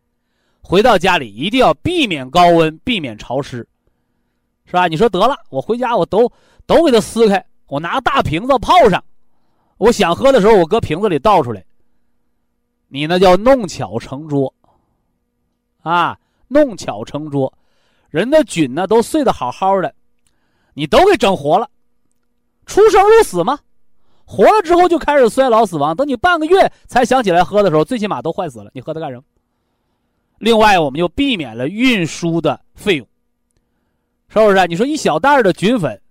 [0.62, 3.68] 回到家里一定要避免高温，避免潮湿，
[4.66, 4.88] 是吧？
[4.88, 6.32] 你说得了，我回家我都
[6.66, 9.04] 都给它撕开，我拿大瓶子泡上，
[9.78, 11.64] 我想喝的时候我搁瓶子里倒出来。
[12.88, 14.54] 你那叫弄巧成拙
[15.82, 16.18] 啊！
[16.48, 17.52] 弄巧成拙，
[18.10, 19.94] 人的菌呢都睡得好好的，
[20.74, 21.70] 你都给整活了，
[22.66, 23.60] 出生入死吗？
[24.26, 28.72] 活了之后就开始衰老死亡，等你半个月才想起来喝的时候，最起码都坏死了。
[28.74, 29.24] 你喝它干什么？
[30.40, 33.08] 另外，我们就避免了运输的费用，
[34.28, 34.68] 是不是？
[34.68, 36.02] 你说一小袋的菌粉，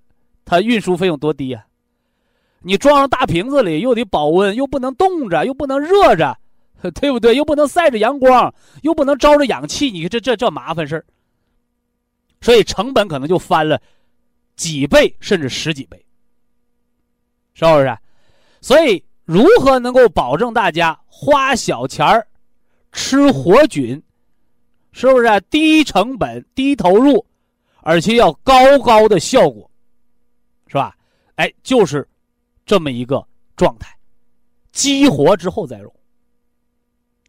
[0.45, 1.67] 它运输费用多低呀？
[2.61, 6.39] 你装上大瓶子里，又得保温，又不能冻着，又不能热着，
[6.95, 7.35] 对不对？
[7.35, 11.05] 又不能晒着阳光，又不能招着氧气，你这这这麻烦事儿。
[12.41, 13.81] 所以成本可能就翻了
[14.57, 16.04] 几倍，甚至十几倍，
[17.55, 17.97] 是不是？
[18.61, 22.27] 所以，如何能够保证大家花小钱儿
[22.93, 24.03] 吃活菌，
[24.93, 27.25] 是不是低成本、低投入，
[27.83, 29.71] 而且要高高的效果，
[30.67, 30.97] 是吧？
[31.37, 32.07] 哎，就是
[32.67, 33.25] 这么一个
[33.57, 33.97] 状态，
[34.73, 35.95] 激活之后再用。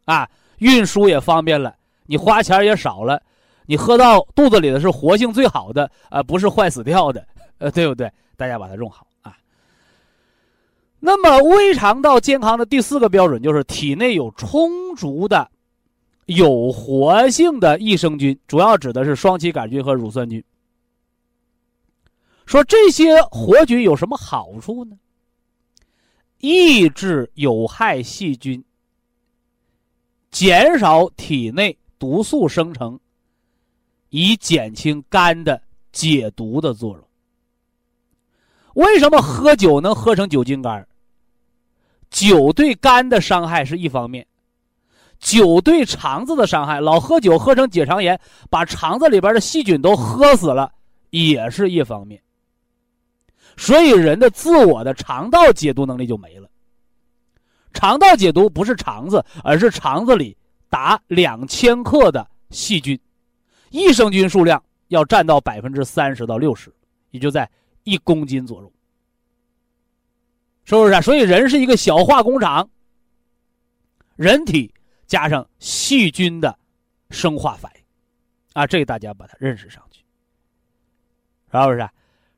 [0.05, 3.21] 啊，运输也方便了，你花钱也少了，
[3.65, 8.11] 你喝到肚子里的是活性最好的，呃，不是坏死掉的，呃，对不对？
[8.38, 9.05] 大家把它用好。
[11.06, 15.52] 那么，胃肠道健康的第四个标准就是体内有充足的、
[16.26, 20.44] 有活性的益生菌，主要指的是双歧杆菌和乳酸菌。
[22.48, 24.98] 说这些活菌有什么好处呢？
[26.39, 28.63] 抑制有害细菌，
[30.32, 33.00] 减少体内毒素生成，
[34.10, 37.08] 以减轻肝的解毒的作用。
[38.74, 40.84] 为什么喝酒能喝成酒精肝？
[42.15, 44.25] 酒对肝的伤害是一方面，
[45.19, 48.17] 酒对肠子的伤害，老喝酒喝成结肠炎，
[48.49, 50.71] 把肠子里边的细菌都喝死了，
[51.10, 52.21] 也是一方面。
[53.58, 56.49] 所以人的自我的肠道解毒能力就没了。
[57.73, 60.38] 肠道解毒不是肠子，而是肠子里
[60.69, 62.97] 达两千克的细菌，
[63.71, 66.73] 益生菌数量要占到百分之三十到六十，
[67.12, 67.49] 也就在
[67.84, 68.71] 一公斤左右，
[70.65, 70.99] 是不是啊？
[70.99, 72.69] 所以人是一个小化工厂，
[74.15, 74.73] 人体
[75.08, 76.58] 加上细菌的
[77.10, 77.84] 生化反应，
[78.54, 80.04] 啊，这大家把它认识上去，
[81.51, 81.89] 是不是？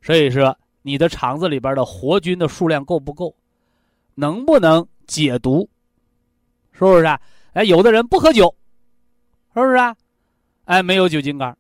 [0.02, 3.36] 所以说，你的肠子里边的活菌的数量够不够？
[4.14, 4.88] 能不能？
[5.08, 5.70] 解毒，
[6.74, 7.18] 是不是啊？
[7.54, 8.54] 哎，有的人不喝酒，
[9.54, 9.96] 是不是啊？
[10.66, 11.58] 哎，没有酒精肝，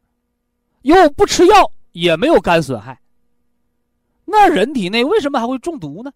[0.81, 2.99] 又不吃药，也没有肝损害。
[4.25, 6.11] 那人体内为什么还会中毒呢？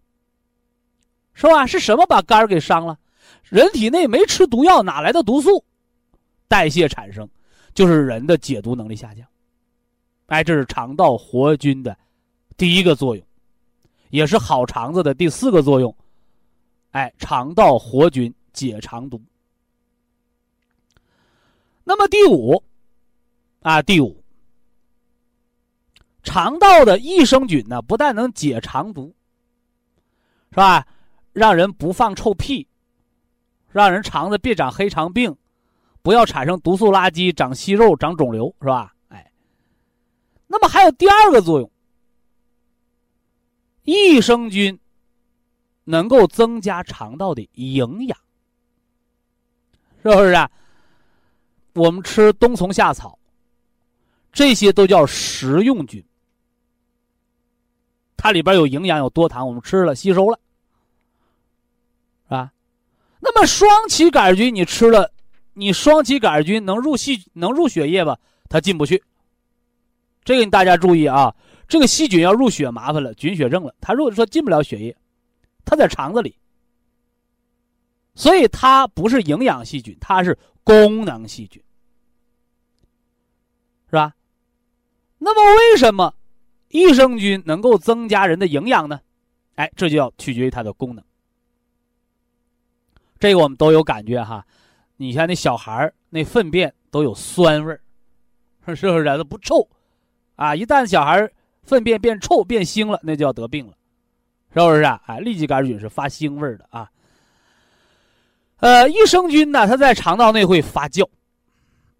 [1.34, 1.66] 是吧？
[1.66, 2.98] 是什么把肝给伤了？
[3.44, 5.64] 人体内没吃毒药，哪来的毒素？
[6.48, 7.28] 代谢产生，
[7.74, 9.26] 就是人的解毒能力下降。
[10.26, 11.96] 哎，这是肠道活菌的
[12.56, 13.24] 第一个作用，
[14.10, 15.94] 也是好肠子的第四个作用。
[16.92, 19.20] 哎，肠道活菌解肠毒。
[21.84, 22.62] 那么第五，
[23.60, 24.22] 啊，第五，
[26.22, 29.14] 肠道的益生菌呢，不但能解肠毒，
[30.50, 30.86] 是吧？
[31.32, 32.66] 让人不放臭屁，
[33.70, 35.36] 让人肠子别长黑肠病，
[36.02, 38.94] 不要产生毒素垃圾，长息肉、长肿瘤，是吧？
[39.08, 39.32] 哎，
[40.46, 41.70] 那么还有第二个作用，
[43.84, 44.78] 益生菌。
[45.84, 48.16] 能够增加肠道的营养，
[50.00, 50.48] 是不是啊？
[51.72, 53.18] 我们吃冬虫夏草，
[54.32, 56.00] 这些都叫食用菌，
[58.16, 60.38] 它里边有营养有多糖，我们吃了吸收了，
[62.34, 62.52] 啊？
[63.20, 65.12] 那么双歧杆菌你吃了，
[65.52, 68.18] 你双歧杆菌能入细能入血液吧？
[68.48, 69.02] 它进不去。
[70.24, 71.34] 这个你大家注意啊，
[71.68, 74.96] 这个细菌要入血麻烦了，菌血症了，它如果说进不了血液。
[75.64, 76.36] 它在肠子里，
[78.16, 81.62] 所以它不是营养细菌，它是功能细菌，
[83.86, 84.12] 是吧？
[85.18, 86.12] 那么为什么
[86.70, 89.00] 益生菌能够增加人的营养呢？
[89.54, 91.04] 哎，这就要取决于它的功能。
[93.22, 94.44] 这个我们都有感觉哈，
[94.96, 97.80] 你像那小孩那粪便都有酸味儿，
[98.74, 99.04] 是不是？
[99.04, 99.68] 它不臭
[100.34, 101.30] 啊，一旦小孩
[101.62, 103.74] 粪便变臭变腥了，那就要得病了。
[104.52, 105.00] 是不是啊？
[105.06, 106.90] 哎，痢疾杆菌是发腥味的啊。
[108.56, 111.08] 呃，益生菌呢，它在肠道内会发酵，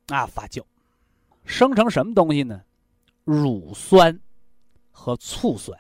[0.09, 0.61] 啊，发酵，
[1.45, 2.63] 生成什么东西呢？
[3.23, 4.19] 乳酸
[4.91, 5.79] 和醋酸。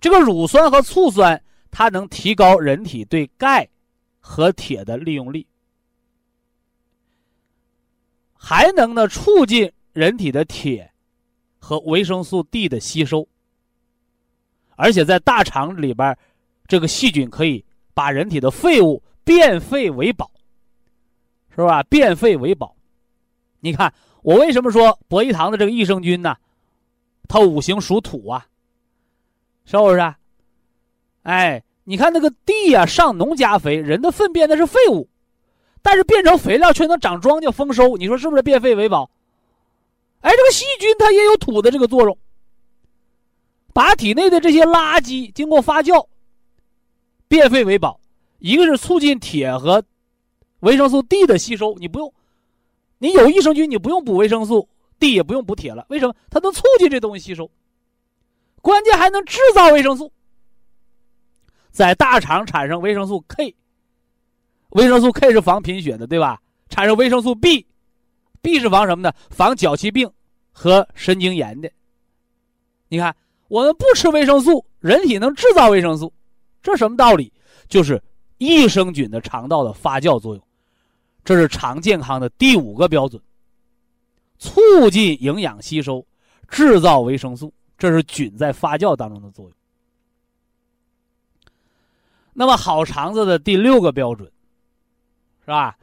[0.00, 3.68] 这个乳酸和醋酸，它能提高人体对钙
[4.18, 5.46] 和铁的利用率，
[8.34, 10.90] 还能呢促进人体的铁
[11.58, 13.26] 和维生素 D 的吸收。
[14.76, 16.16] 而且在大肠里边，
[16.66, 20.30] 这个细菌可以把人体的废物变废为宝，
[21.50, 21.82] 是吧？
[21.84, 22.74] 变废为宝。
[23.60, 26.34] 你看，我为什么说博益堂的这个益生菌呢？
[27.28, 28.46] 它五行属土啊，
[29.66, 30.14] 是不是？
[31.22, 35.08] 哎，你看那个地呀，上农加肥，人的粪便那是废物，
[35.82, 39.10] 但是变成肥料却能长庄稼丰收，你说是不是变废为宝？
[40.20, 42.16] 哎，这个细菌它也有土的这个作用。
[43.72, 46.06] 把体内的这些垃圾经过发酵
[47.28, 48.00] 变废为宝，
[48.38, 49.82] 一个是促进铁和
[50.60, 52.12] 维生素 D 的吸收，你不用，
[52.98, 55.86] 你有益生菌，你不用补维生素 D，也不用补铁了。
[55.88, 56.14] 为什么？
[56.30, 57.48] 它能促进这东西吸收，
[58.60, 60.12] 关键还能制造维生素，
[61.70, 63.54] 在大肠产生维生素 K，
[64.70, 66.40] 维生素 K 是防贫血的，对吧？
[66.68, 69.14] 产生维生素 B，B 是防什么的？
[69.30, 70.10] 防脚气病
[70.52, 71.70] 和神经炎的。
[72.88, 73.14] 你看。
[73.48, 76.12] 我们不吃维生素，人体能制造维生素，
[76.62, 77.32] 这什么道理？
[77.68, 78.00] 就是
[78.38, 80.44] 益生菌的肠道的发酵作用，
[81.24, 83.20] 这是肠健康的第五个标准。
[84.38, 86.06] 促进营养吸收，
[86.46, 89.52] 制造维生素，这是菌在发酵当中的作用。
[92.32, 94.30] 那么好肠子的第六个标准，
[95.40, 95.76] 是吧？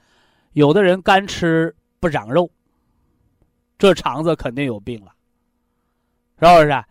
[0.53, 2.49] 有的人干吃不长肉，
[3.77, 5.13] 这肠子肯定有病了，
[6.39, 6.83] 是不是？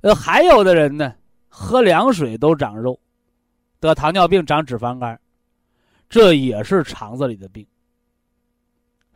[0.00, 1.14] 呃，还有的人呢，
[1.48, 2.98] 喝凉水都长肉，
[3.78, 5.20] 得糖尿病长脂肪肝，
[6.08, 7.66] 这也是肠子里的病，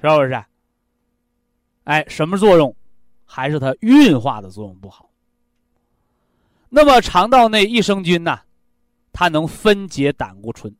[0.00, 0.44] 是不是？
[1.84, 2.74] 哎，什么作用？
[3.24, 5.10] 还是它运化的作用不好。
[6.68, 8.38] 那么肠道内益生菌呢，
[9.18, 10.70] 它能分解胆固醇，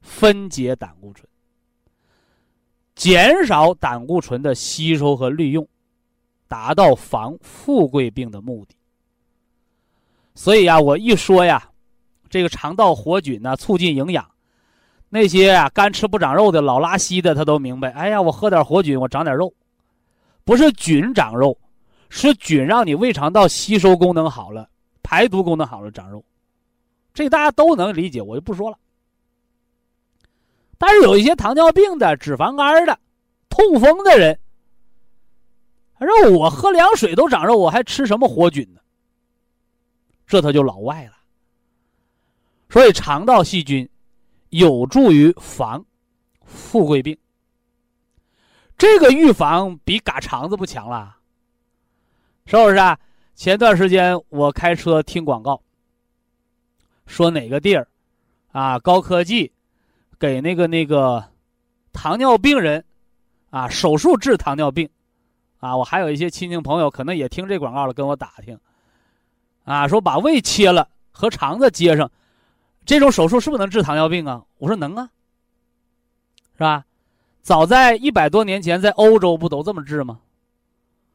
[0.00, 1.26] 分解胆固醇，
[2.94, 5.66] 减少胆固醇的吸收和利用，
[6.46, 8.76] 达到防富贵病的目的。
[10.36, 11.68] 所以呀，我一说呀，
[12.30, 14.24] 这个肠道活菌呢，促进营养。
[15.08, 17.90] 那些啊干吃不长肉的老拉稀的，他都明白。
[17.90, 19.52] 哎呀，我喝点活菌，我长点肉，
[20.44, 21.58] 不是菌长肉，
[22.08, 24.70] 是菌让你胃肠道吸收功能好了，
[25.02, 26.24] 排毒功能好了长肉，
[27.16, 28.78] 这大家都能理解，我就不说了。
[30.78, 32.96] 但是有一些糖尿病的、脂肪肝的、
[33.48, 34.38] 痛风的人，
[35.98, 38.80] 说我喝凉水都长肉，我还吃什么活菌呢？
[40.26, 41.12] 这他就老外了。
[42.68, 43.88] 所以肠道细菌。
[44.50, 45.84] 有助于防
[46.44, 47.18] 富贵病，
[48.78, 51.16] 这个预防比嘎肠子不强了，
[52.46, 52.98] 是不是啊？
[53.34, 55.60] 前段时间我开车听广告，
[57.06, 57.88] 说哪个地儿
[58.52, 59.50] 啊高科技
[60.18, 61.24] 给那个那个
[61.92, 62.84] 糖尿病人
[63.50, 64.88] 啊手术治糖尿病
[65.58, 68.58] 啊，我还有一些亲戚朋友可能也听这广告了，跟我打听
[69.64, 72.10] 啊，说把胃切了和肠子接上。
[72.84, 74.44] 这种手术是不是能治糖尿病啊？
[74.58, 75.10] 我说能啊，
[76.52, 76.84] 是吧？
[77.42, 80.20] 早在一百多年前，在欧洲不都这么治吗？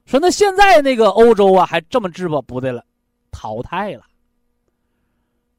[0.05, 2.41] 说那现在那个欧洲啊，还这么治不？
[2.41, 2.83] 不对了，
[3.31, 4.03] 淘汰了，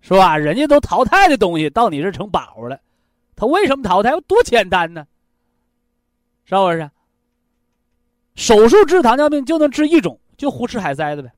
[0.03, 0.36] 是吧？
[0.36, 2.78] 人家都淘汰的东西到你这成宝了，
[3.36, 4.11] 他为什么淘汰？
[4.26, 5.07] 多简单呢，
[6.44, 6.90] 是不是？
[8.34, 11.30] 手术治糖尿病就能治一种，就胡吃海塞的呗。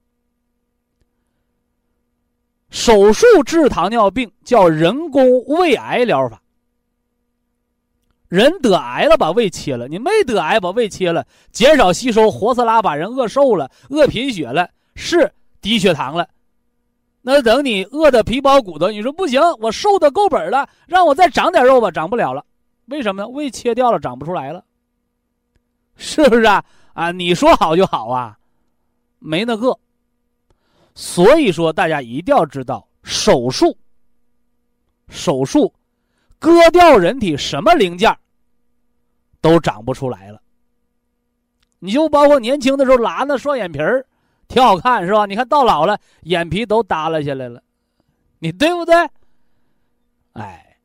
[2.70, 6.40] 手术治糖尿病叫人工胃癌疗法。
[8.28, 16.28] 人得癌了，把胃切了；你没得癌，把胃切了，减少吸收，活死拉把人饿瘦了，饿贫血了，是低血糖了。
[17.26, 22.44] 那等你饿的皮包骨头，你说不行，我瘦的够本了，让我再长点肉吧，长不了了。
[22.84, 23.28] 为什么呢？
[23.28, 24.62] 胃切掉了，长不出来了。
[25.96, 26.62] 是不是啊？
[26.92, 28.36] 啊，你说好就好啊，
[29.20, 29.74] 没那个。
[30.94, 33.74] 所以说，大家一定要知道，手术，
[35.08, 35.72] 手术，
[36.38, 38.14] 割掉人体什么零件
[39.40, 40.42] 都长不出来了。
[41.78, 44.06] 你就包括年轻的时候拉那双眼皮儿，
[44.48, 45.26] 挺好看，是吧？
[45.26, 47.62] 你看到老了，眼皮都耷拉下来了，
[48.38, 48.94] 你对不对？
[50.34, 50.76] 哎，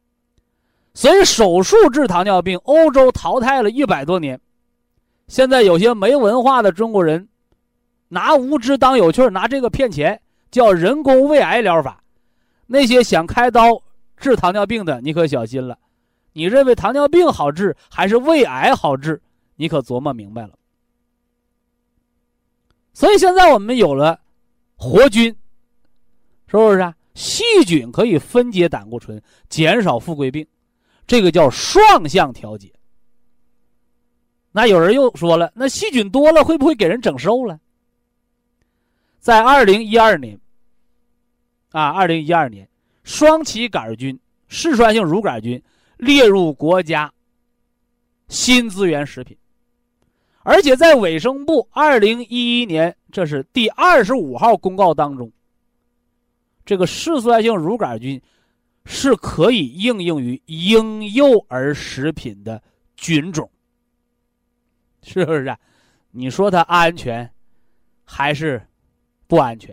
[0.94, 4.40] 所以手术治糖尿病，欧洲淘汰了一百多年，
[5.28, 7.28] 现在有些没文化的中国人。
[8.12, 12.04] 拿无知当有趣，拿这个骗钱，叫人工胃癌疗法。
[12.66, 13.80] 那些想开刀
[14.18, 15.78] 治糖尿病的，你可小心了。
[16.34, 19.22] 你认为糖尿病好治还是胃癌好治？
[19.58, 20.50] 你可琢磨明白了。
[23.00, 24.20] 所以现在我们有了
[24.76, 25.34] 活菌，
[26.48, 26.94] 是不是啊？
[27.14, 30.46] 细菌可以分解胆固醇，减少富贵病，
[31.08, 32.70] 这个叫双向调节。
[34.52, 37.58] 那有人又说了，那细菌多了会不会给人整瘦了？
[39.22, 40.38] 在二零一二年，
[41.72, 42.68] 啊，二零一二年，
[43.06, 44.20] 双歧杆菌、
[44.50, 45.64] 嗜酸性乳杆菌
[45.96, 47.10] 列入国家
[48.28, 49.38] 新资源食品，
[50.44, 55.32] 而且在卫生部二零一一年，这是第二十五号公告当中，
[56.66, 58.22] 这个嗜酸性乳杆菌
[58.86, 62.62] 是可以应用于婴幼儿食品的
[62.96, 63.50] 菌种，
[65.04, 65.56] 是不是？
[66.12, 67.32] 你说它安全
[68.04, 68.62] 还是？
[69.28, 69.70] 不安全，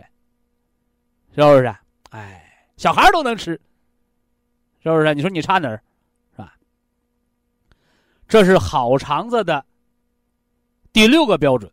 [1.35, 1.75] 是不是？
[2.11, 3.59] 哎，小孩都能吃，
[4.83, 5.15] 是不是？
[5.15, 5.81] 你说你差哪儿，
[6.35, 6.53] 是吧？
[8.27, 9.65] 这是好肠子的
[10.97, 11.71] 第六个标准，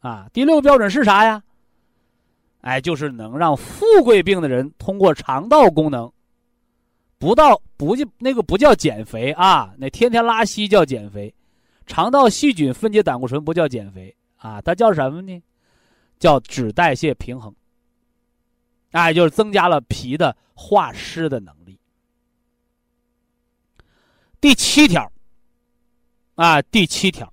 [0.00, 1.40] 啊，第六个标准是啥呀？
[2.62, 6.12] 哎，就是能让富贵病的人通过肠道功能，
[7.20, 9.72] 不到不就那个不叫减肥啊？
[9.78, 11.32] 那天天拉稀叫减肥，
[11.86, 14.60] 肠道细菌分解胆固醇不叫减肥啊？
[14.60, 15.40] 它叫什么呢？
[16.18, 17.54] 叫脂代谢平衡，
[18.90, 21.78] 哎，就是增加了脾的化湿的能力。
[24.40, 25.08] 第七条，
[26.34, 27.32] 啊，第七条，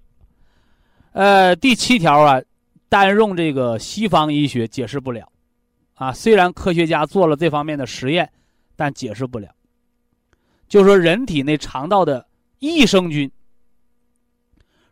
[1.17, 2.39] 呃，第七条啊，
[2.89, 5.27] 单用这个西方医学解释不了，
[5.95, 8.31] 啊，虽然科学家做了这方面的实验，
[8.75, 9.51] 但解释不了。
[10.67, 12.27] 就说人体内肠道的
[12.59, 13.31] 益生菌、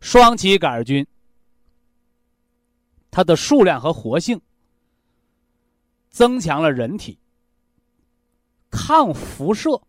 [0.01, 1.05] 双歧杆菌。
[3.11, 4.41] 它的数量和活性，
[6.09, 7.19] 增强了人体
[8.71, 9.79] 抗辐射、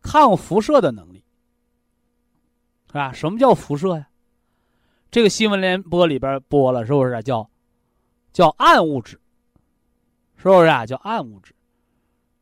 [0.00, 1.22] 抗辐射的能力，
[2.88, 3.12] 是吧？
[3.12, 4.08] 什么叫辐射呀？
[5.12, 7.50] 这个新闻联播里边播了，是不是叫
[8.32, 9.20] 叫暗物质？
[10.38, 10.86] 是不是啊？
[10.86, 11.54] 叫暗物质。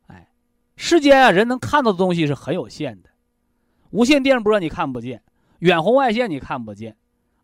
[0.07, 0.29] 哎，
[0.77, 3.09] 世间啊，人能看到的东西是很有限的，
[3.89, 5.21] 无线电波你看不见，
[5.59, 6.95] 远红外线你看不见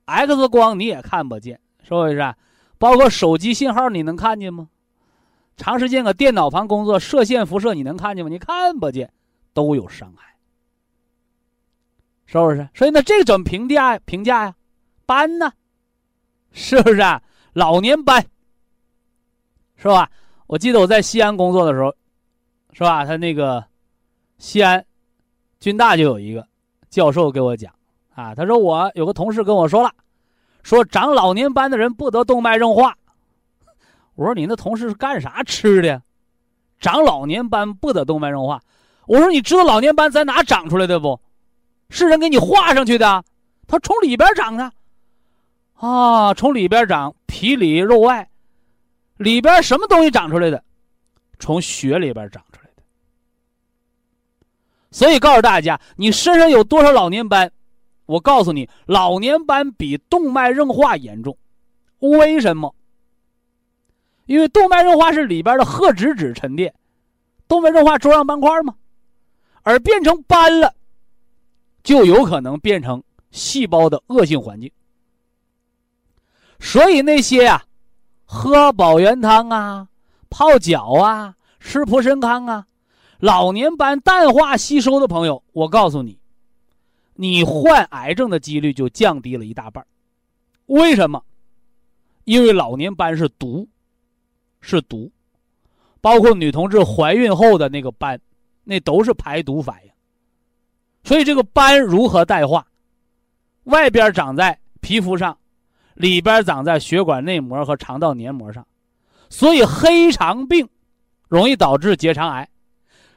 [0.05, 2.33] ，X 光你也看不见，是不是？
[2.77, 4.69] 包括手机信号你能看见吗？
[5.57, 8.29] 长时间搁电脑旁工作，射线辐射你能看见吗？
[8.29, 9.11] 你看不见，
[9.53, 10.37] 都有伤害，
[12.25, 12.69] 是不是？
[12.73, 14.55] 所以呢，这怎么评价评价呀？
[15.07, 15.51] 斑呢？
[16.51, 17.19] 是不是啊？
[17.53, 18.23] 老年斑，
[19.75, 20.09] 是吧？
[20.45, 21.95] 我记得我在西安工作的时候，
[22.73, 23.05] 是吧？
[23.05, 23.63] 他那个
[24.37, 24.85] 西安
[25.59, 26.45] 军大就有一个
[26.89, 27.73] 教授给我讲
[28.13, 29.91] 啊，他说我有个同事跟我说了，
[30.61, 32.95] 说长老年斑的人不得动脉硬化。
[34.15, 36.01] 我说你那同事是干啥吃的？
[36.79, 38.61] 长老年斑不得动脉硬化。
[39.05, 41.19] 我说你知道老年斑在哪长出来的不？
[41.89, 43.23] 是人给你画上去的？
[43.67, 44.71] 他从里边长的。
[45.77, 48.29] 啊，从里边长，皮里肉外，
[49.17, 50.63] 里边什么东西长出来的？
[51.39, 52.83] 从血里边长出来的。
[54.89, 57.51] 所以告诉大家，你身上有多少老年斑？
[58.07, 61.37] 我告诉你，老年斑比动脉硬化严重。
[61.99, 62.73] 为什么？
[64.25, 66.73] 因为动脉硬化是里边的褐脂质沉淀，
[67.47, 68.75] 动脉硬化粥样斑块嘛，
[69.61, 70.73] 而变成斑了，
[71.83, 74.71] 就有可能变成细胞的恶性环境。
[76.59, 77.63] 所以那些啊，
[78.25, 79.87] 喝保元汤啊、
[80.29, 82.67] 泡脚啊、吃普参康啊，
[83.19, 86.19] 老年斑淡化吸收的朋友，我告诉你，
[87.15, 89.85] 你患癌症的几率就降低了一大半。
[90.65, 91.23] 为什么？
[92.25, 93.67] 因为老年斑是毒。
[94.59, 95.09] 是毒，
[96.01, 98.19] 包括女同志怀孕后的那个斑，
[98.65, 99.91] 那都是排毒反应。
[101.03, 102.67] 所以这个斑如何淡化？
[103.65, 105.37] 外边长在皮肤上，
[105.97, 108.65] 里边长在血管内膜和肠道黏膜上。
[109.29, 110.67] 所以黑肠病
[111.27, 112.47] 容易导致结肠癌。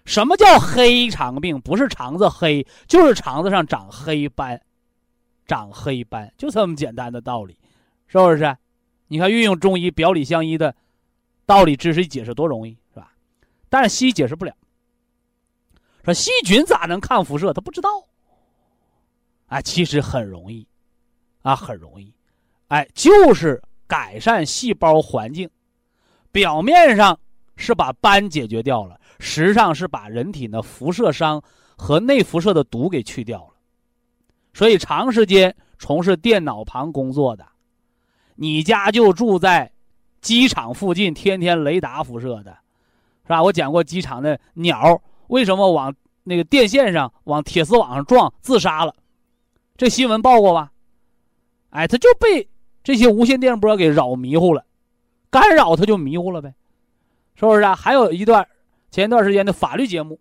[0.04, 1.60] 什么叫黑肠病？
[1.60, 4.60] 不是肠子黑，就是肠子上长黑斑，
[5.46, 7.56] 长黑斑，就这么简单的道理，
[8.06, 8.56] 是不是？
[9.08, 10.74] 你看运用中医表里相依的。
[11.46, 13.12] 道理知识解释多容易是吧？
[13.68, 14.54] 但是西医解释不了。
[16.04, 17.52] 说细菌咋能抗辐射？
[17.52, 17.88] 他不知道。
[19.48, 20.64] 哎，其实很容易，
[21.42, 22.14] 啊，很容易，
[22.70, 25.48] 哎，就是改善细胞环境。
[26.32, 27.16] 表面上
[27.54, 31.40] 是把斑解决掉了，实际上是把人体的辐射伤
[31.76, 33.54] 和内辐射的毒给去掉了。
[34.52, 37.46] 所以长时间从事电脑旁工作的，
[38.34, 39.70] 你家就住在。
[40.20, 42.52] 机场附近天天雷达辐射的，
[43.22, 43.42] 是吧？
[43.42, 45.94] 我讲过机场的鸟为什么往
[46.24, 48.94] 那个电线上、往铁丝网上撞自杀了，
[49.78, 50.70] 这新闻报过吧？
[51.70, 52.46] 哎，他就被
[52.82, 54.64] 这些无线电波给扰迷糊了，
[55.30, 56.54] 干扰他就迷糊了呗，
[57.34, 57.74] 是不是啊？
[57.74, 58.46] 还有一段
[58.90, 60.18] 前一段时间的法律节目，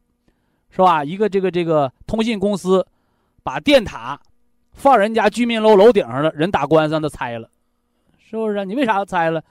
[0.69, 1.03] 是吧？
[1.03, 2.85] 一个这个这个通信公司
[3.43, 4.19] 把电塔
[4.73, 7.49] 放人家居民楼楼顶上了，人打官司让他拆了，
[8.17, 8.63] 是不是啊？
[8.63, 9.43] 你为啥要拆了？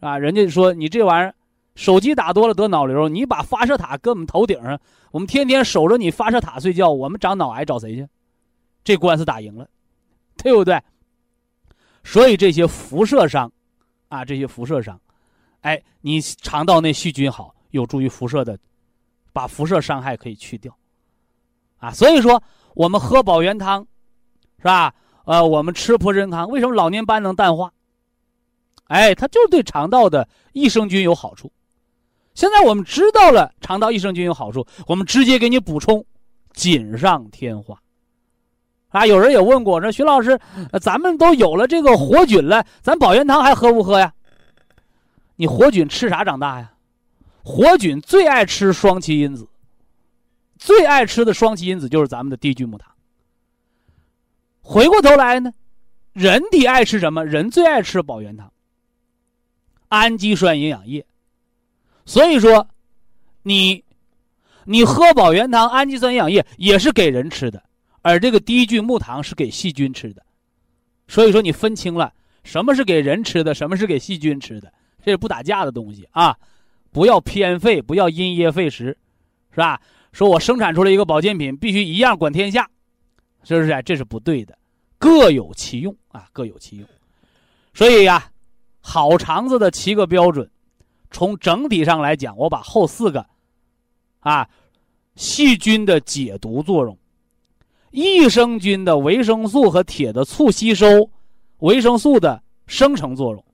[0.00, 1.34] 啊，人家说你这玩意儿，
[1.76, 4.78] 手机打多了得脑瘤，你把发射塔搁我们头顶上，
[5.12, 8.08] 我们天天守着你发射塔睡觉，我们长脑癌找谁去？
[8.82, 9.68] 这官司打赢了，
[10.36, 10.80] 对不对？
[12.02, 13.50] 所以这些辐射伤，
[14.08, 15.00] 啊，这些辐射伤，
[15.60, 18.58] 哎，你肠道内细菌好，有助于辐射的，
[19.32, 20.76] 把辐射伤害可以去掉，
[21.78, 22.42] 啊，所以说
[22.74, 23.86] 我们喝保元汤，
[24.58, 24.94] 是吧？
[25.24, 27.72] 呃，我们吃普参汤，为什么老年斑能淡化？
[28.84, 31.52] 哎，它就是对肠道的益生菌有好处。
[32.34, 36.04] 现在我们知道了肠道益生菌有好处，我们直接给你补充，
[36.52, 37.80] 锦上添花。
[38.90, 40.38] 啊，有人也问过说：“徐老师，
[40.80, 44.12] 咱们都有了这个活菌了，咱保元汤还喝不喝呀？”
[45.36, 46.72] 你活菌吃啥长大呀？
[47.42, 49.48] 活菌最爱吃双歧因子，
[50.58, 52.90] 最爱吃的双歧因子就是咱们的低聚木糖。
[54.60, 55.52] 回过头来呢，
[56.12, 57.24] 人体爱吃什么？
[57.24, 58.52] 人最爱吃保元汤。
[59.88, 61.04] 氨基酸营养液，
[62.04, 62.68] 所以说，
[63.42, 63.82] 你，
[64.64, 67.60] 你喝保元汤，氨基酸营养液也是给人吃的，
[68.02, 70.24] 而这个低聚木糖是给细菌吃的，
[71.08, 72.12] 所以说你分清了
[72.44, 74.72] 什么是给人吃的，什么是给细菌吃的，
[75.04, 76.36] 这是不打架的东西啊！
[76.90, 78.96] 不要偏废，不要因噎废食，
[79.50, 79.80] 是吧？
[80.12, 82.68] 说我生产出来一个保健品，必须一样管天下，
[83.44, 83.82] 是不是？
[83.84, 84.58] 这是不对的，
[84.98, 86.88] 各有其用啊，各有其用，
[87.74, 88.30] 所以呀。
[88.82, 90.50] 好肠子的七个标准，
[91.10, 93.24] 从整体上来讲，我把后四个，
[94.20, 94.48] 啊，
[95.16, 96.98] 细菌的解毒作用，
[97.90, 101.10] 益生菌的维生素和铁的促吸收，
[101.58, 103.44] 维生素的生成作用，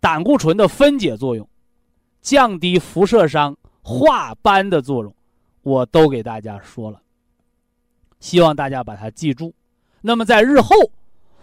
[0.00, 1.48] 胆固醇的分解作用，
[2.20, 5.14] 降低辐射伤、化斑的作用，
[5.62, 7.00] 我都给大家说了。
[8.20, 9.54] 希望大家把它记住。
[10.02, 10.74] 那么在日后，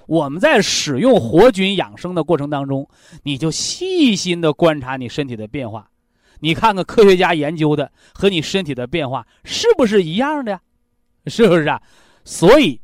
[0.06, 2.88] 我们在使用活菌养生的过程当中，
[3.24, 5.90] 你就细心的观察你身体的变化，
[6.40, 10.62] 你看看科学家研究的和你身体的变化是不是一样的呀？
[11.28, 11.82] 是不是啊？
[12.26, 12.80] 所以，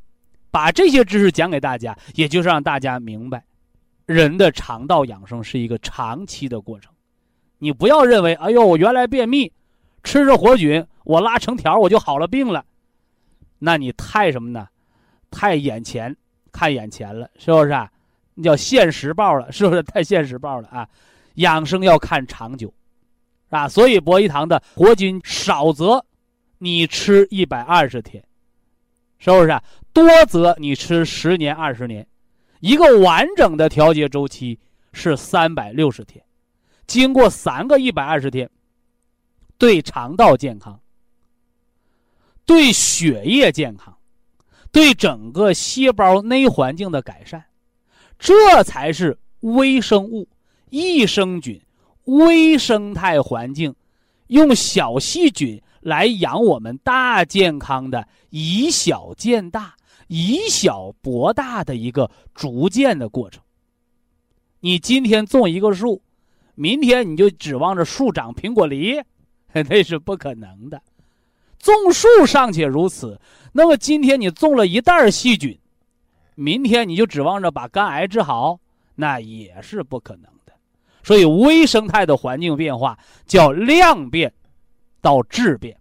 [0.51, 3.43] 把这些知识讲给大家，也就是让大家明白，
[4.05, 6.91] 人的肠道养生是一个长期的过程。
[7.57, 9.51] 你不要认为，哎呦，我原来便秘，
[10.03, 12.65] 吃着活菌，我拉成条我就好了病了。
[13.59, 14.67] 那你太什么呢？
[15.29, 16.15] 太眼前
[16.51, 17.91] 看眼前了，是不是啊？
[18.35, 20.87] 那叫现实报了，是不是太现实报了啊？
[21.35, 22.73] 养生要看长久，
[23.49, 26.03] 啊，所以博一堂的活菌少则
[26.57, 28.23] 你吃一百二十天，
[29.19, 29.63] 是不是啊？
[29.93, 32.07] 多则你吃十年二十年，
[32.61, 34.59] 一个完整的调节周期
[34.93, 36.23] 是三百六十天，
[36.87, 38.49] 经过三个一百二十天，
[39.57, 40.79] 对肠道健康。
[42.45, 43.95] 对血液健康，
[44.71, 47.43] 对整个细胞内环境的改善，
[48.17, 50.27] 这才是微生物、
[50.71, 51.61] 益生菌、
[52.05, 53.75] 微生态环境，
[54.27, 59.75] 用小细菌来养我们大健康的，以小见大、
[60.07, 63.41] 以小博大的一个逐渐的过程。
[64.59, 66.01] 你今天种一个树，
[66.55, 69.01] 明天你就指望着树长苹果梨，
[69.53, 70.81] 那是不可能的。
[71.59, 73.19] 种树尚且如此，
[73.51, 75.57] 那么今天你种了一袋细菌，
[76.35, 78.59] 明天你就指望着把肝癌治好，
[78.95, 80.53] 那也是不可能的。
[81.03, 84.33] 所以微生态的环境变化叫量变
[85.01, 85.77] 到质变，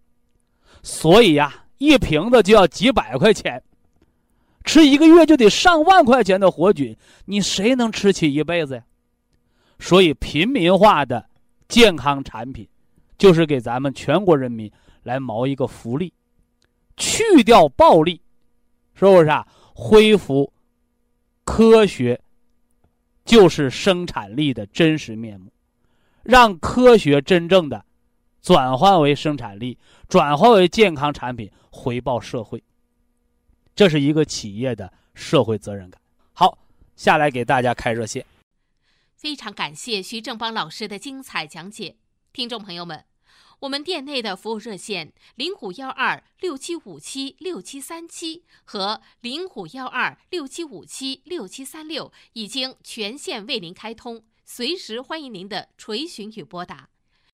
[0.83, 3.63] 所以呀，一瓶子就要几百块钱，
[4.65, 8.85] 吃一个月就得上万块钱的活菌，你谁能吃起一辈子呀？
[9.79, 11.25] 所以平民化的
[11.69, 12.69] 健康产品，
[13.17, 14.71] 就是给咱们全国人民。
[15.05, 16.13] 来谋一个福利，
[16.99, 18.21] 去掉暴利，
[18.93, 19.47] 是不是啊？
[19.73, 20.53] 恢复
[21.45, 22.21] 科学，
[23.25, 25.51] 就是生产力的真实面目，
[26.25, 27.83] 让科学真正的
[28.43, 29.79] 转换为生产力，
[30.09, 32.63] 转换为健康产品，回报社会。
[33.75, 36.01] 这是一个企业的社会责任感。
[36.33, 36.59] 好，
[36.97, 38.25] 下来给大家开热线。
[39.15, 41.97] 非常感谢徐正邦老师的精彩讲解，
[42.33, 43.05] 听众朋友们。
[43.61, 56.89] 我们店内的服务热线零五幺二六七五七六七三七和零五幺二六七五七六七三六已经全线为您开通，随时欢迎您的垂询与拨打。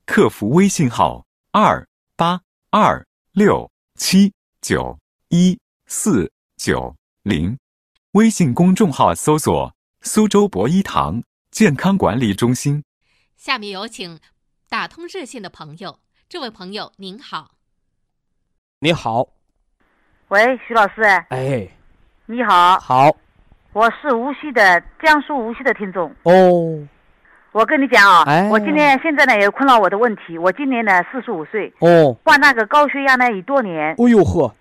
[0.06, 2.40] 客服微信号二八
[2.70, 4.98] 二六七九
[5.28, 7.58] 一四九零，
[8.12, 12.84] 微信公众号搜索“苏州博一堂健康管理中心”。
[13.36, 14.20] 下面有请
[14.68, 16.00] 打通热线的朋友。
[16.28, 17.52] 这位朋友您好，
[18.80, 19.28] 你好，
[20.28, 21.68] 喂，徐老师，哎，
[22.26, 23.16] 你好，好，
[23.72, 26.14] 我是无锡的江苏无锡的听众。
[26.24, 26.86] 哦，
[27.54, 31.72] 我跟你讲啊，哎，我今天现在呢也困扰我的问题，我今年呢四十五岁。
[31.78, 34.52] 哦，患那个高血压呢已多年，哎呦呵，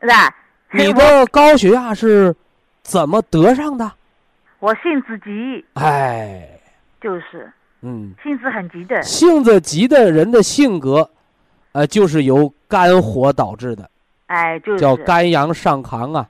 [0.00, 0.34] 是吧？
[0.72, 2.34] 你的高血压是
[2.82, 3.92] 怎么得上的？
[4.60, 6.48] 我性子急，哎，
[7.02, 7.52] 就是。
[7.82, 11.08] 嗯，性子很急的，性子急的人的性格，
[11.72, 13.88] 呃，就是由肝火导致的，
[14.26, 14.78] 哎，就是。
[14.78, 16.26] 叫肝阳上亢啊，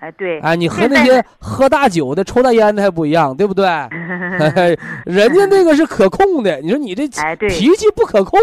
[0.00, 3.66] 哎，对，哎，你和那些喝大酒的、抽大烟的还不一样，对不对？
[5.04, 8.38] 人家那个是可控的，你说你这哎，对，脾气不可控，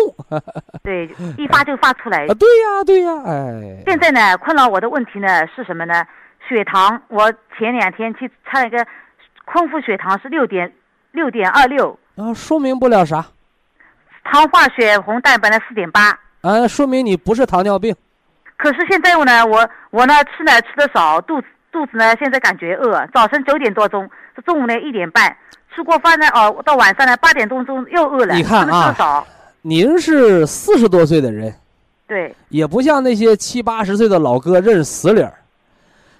[0.83, 6.05] 对，一发就发出来 啊，对呀，对呀，哎，现在呢，困扰我的问题呢是什么呢？
[6.47, 8.85] 血糖，我前两天去测了一个
[9.45, 10.71] 空腹血糖是六点
[11.11, 11.97] 六点二六。
[12.17, 13.25] 啊，说明不了啥，
[14.25, 17.95] 糖化血红蛋白呢四点八，啊，说明你不是糖尿病。
[18.65, 23.07] 可是现在我呢，我我呢吃呢吃的少，肚子肚子呢现在感觉饿。
[23.13, 24.09] 早晨九点多钟，
[24.43, 25.37] 中午呢一点半
[25.71, 28.33] 吃过饭呢，哦，到晚上呢八点多钟又饿了。
[28.33, 29.23] 你看啊，
[29.61, 31.53] 您是四十多岁的人，
[32.07, 35.31] 对，也不像那些七八十岁的老哥认识死理儿。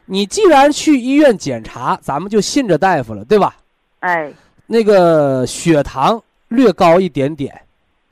[0.06, 3.56] 你既然去医院检查，咱们就信着大夫了，对吧？
[4.02, 4.32] 哎。
[4.68, 7.60] 那个血糖略高一点点，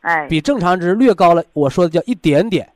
[0.02, 1.44] 哎，比正常值略高了。
[1.54, 2.68] 我说的叫一点点，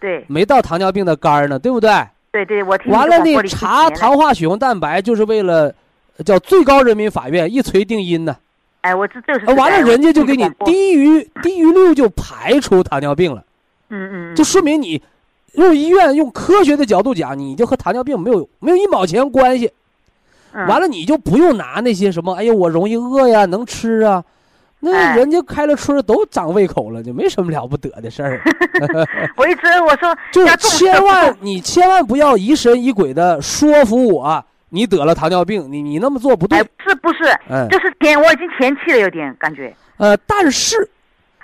[0.00, 1.90] 对，没到糖尿病的肝儿呢，对不对？
[2.32, 5.74] 对对，我听完了，那查糖化血红蛋白就是为了
[6.24, 8.36] 叫最高人民法院一锤定音呢。
[8.82, 13.44] 哎，我这这是完了，人家就给你低于低于六就排除糖尿病了。
[13.90, 15.02] 嗯嗯，就说明你
[15.54, 19.70] 用医院用科学的角度讲，你就和糖尿病没有没有一毛钱关系。
[20.68, 24.24] 完了，你就不用拿那些什么，哎呀，我容易饿呀，能吃啊，
[24.82, 28.40] 那哎人家开了春儿都长胃口了，就没什么了不得的事儿。
[29.36, 39.74] 我一直我说 就是千万你千万不要疑神疑鬼的说服我，你得了糖尿病，你你那么做不对是不是，嗯就是前我已经前期了，有点感觉。
[39.98, 40.88] 呃，但是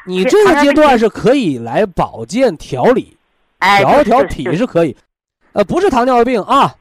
[0.07, 3.17] 你这个阶段是可以来保健调理，
[3.59, 4.97] 哎，调调体是可以，
[5.53, 6.75] 呃，不是糖尿病啊。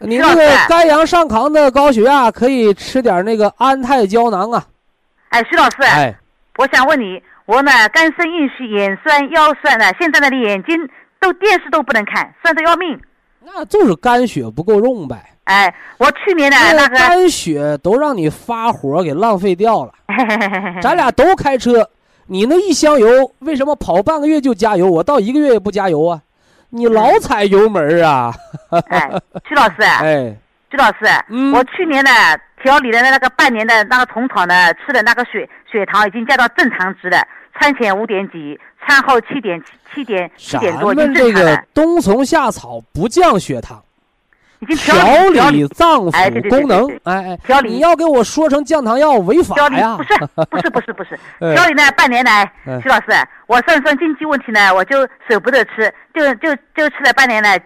[0.00, 4.64] 你那个肝阳上亢的高血压，可以吃点那个安泰胶囊啊。
[5.30, 6.14] 哎，徐老师，哎，
[6.56, 10.76] 我想问你，我呢肝肾阴虚、眼酸、腰酸呢，现在呢眼睛
[11.20, 12.98] 都电视都不能看，酸的要命。
[13.44, 15.16] 那就是肝血不够用呗。
[15.44, 19.92] 哎，我去年呢那个，肝血都让你发火给浪费掉了。
[20.82, 21.88] 咱俩都开车，
[22.26, 23.08] 你那一箱油
[23.40, 24.86] 为什么跑半个月就加油？
[24.86, 26.20] 我到一个月也不加油啊？
[26.70, 28.34] 你老踩油门啊？
[28.90, 29.10] 哎，
[29.48, 30.36] 徐老师， 哎，
[30.70, 32.10] 徐老师，嗯我去年呢
[32.62, 37.26] 调理的那个半年的那个虫草呢，吃的那个血血糖已经降到正常值了，
[37.58, 39.62] 餐前五点几，餐后七点
[39.94, 43.82] 七点七点多，已经们这个正常了，冬虫夏草不降血糖，
[44.58, 46.86] 已经调调调理脏腑功能。
[47.04, 50.02] 哎哎，调理你要给我说成降糖药违法调理呀不？
[50.02, 50.18] 是
[50.50, 53.06] 不是不是不是 哎调理呢半年来 哎，徐老师，
[53.46, 57.58] 我算算经济问题呢，我就舍不得吃，就就就吃了半年了，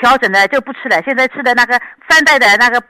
[0.00, 1.02] 调整的就不吃了。
[1.02, 2.82] 现在吃的那个三代的那个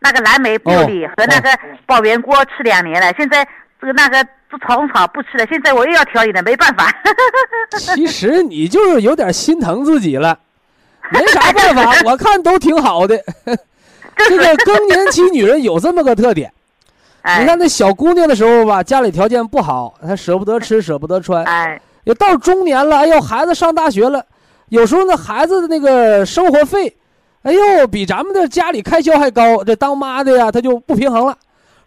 [0.00, 1.50] 那个蓝莓 bio 里哦和那个
[1.86, 3.46] 宝源锅吃两年了，现在
[3.80, 6.92] 这个那个这虫草不吃了，现在我又要调理了，没办法。
[7.76, 10.38] 其实你就是有点心疼自己了，
[11.10, 13.22] 没啥办法， 我看都挺好的。
[14.16, 16.52] 这个更年期女人有这么个特点，
[17.22, 21.44] 哎你看那小姑娘的时候吧，家里条件不好，她舍不得吃，舍不得穿。
[21.44, 24.24] 哎也到中年了，哎呦，孩子上大学了，
[24.68, 26.94] 有时候那孩子的那个生活费，
[27.42, 29.62] 哎呦，比咱们的家里开销还高。
[29.64, 31.36] 这当妈的呀，他就不平衡了，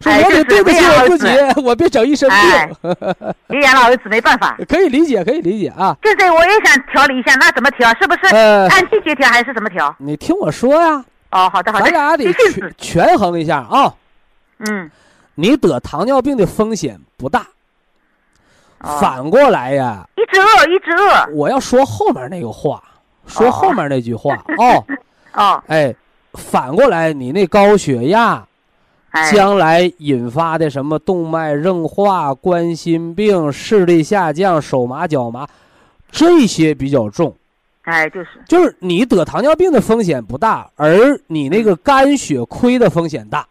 [0.00, 1.28] 说我得对得起儿我自己，
[1.62, 2.96] 我别整一身哎病。
[3.48, 4.56] 你养老儿子没办法。
[4.68, 5.96] 可以理解，可以理解啊。
[6.02, 7.88] 现在我也想调理一下，那怎么调？
[8.00, 9.94] 是不是呃，按季节调还是怎么调？
[9.98, 13.94] 你听我说呀，哦，好的好的，咱俩得权权衡一下啊。
[14.58, 14.90] 嗯，
[15.34, 17.46] 你得糖尿病的风险不大，
[18.82, 21.34] 哦反过来呀，一直饿一直饿。
[21.34, 22.82] 我要说后面那个话，
[23.26, 24.84] 说哦后面那句话 哦，
[25.34, 25.94] 哦，哎，
[26.34, 28.44] 反过来你那高血压。
[29.10, 35.46] 哎，将来引发的什么动脉硬化、冠心病、视力下降、手麻脚麻，
[36.10, 37.36] 这些比较重。
[37.82, 43.46] 哎，就是，就是你得糖尿病的风险不大，而你那个肝血亏的风险大。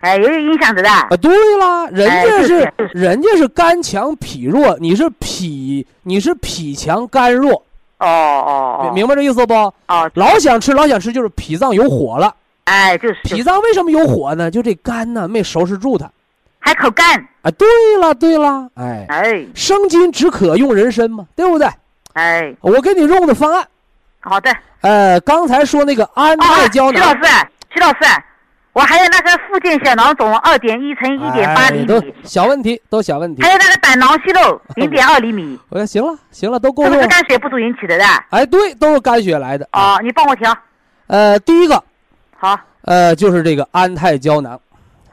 [0.00, 0.90] 哎，也有影响的的。
[0.90, 7.52] 啊，对啦，人哎家是人家是肝强脾弱，你是脾你是脾强肝弱，
[7.98, 9.54] 哦哦哦，明明白这意思不？
[9.54, 12.34] 哦，老想吃老想吃，就是脾脏有火了。
[12.64, 14.50] 哎，就是，脾脏为什么有火呢？
[14.50, 16.10] 就这肝呢没收拾住它。
[16.58, 17.18] 还口干。
[17.42, 17.66] 啊，对
[18.00, 21.68] 了对了，哎，哎生津止渴用人参嘛，对不对？
[22.14, 23.66] 哎，我给你用的方案，
[24.20, 24.54] 好的。
[24.82, 27.98] 呃，刚才说那个安泰胶囊，徐老师，徐老师，
[28.72, 33.50] 我还有那个附件小囊肿二点一乘一点八厘米，小问题，都小问题还。
[33.50, 37.10] 有那个胆囊息肉零点二厘米，我说行了行了，都够是不用了。
[37.10, 38.04] 是肝血不足引起的的？
[38.30, 39.68] 哎，对，都是肝血来的。
[39.72, 40.56] 哦，你帮我调。
[41.08, 41.82] 呃，第一个，
[42.36, 44.54] 好，呃，就是这个安泰胶囊，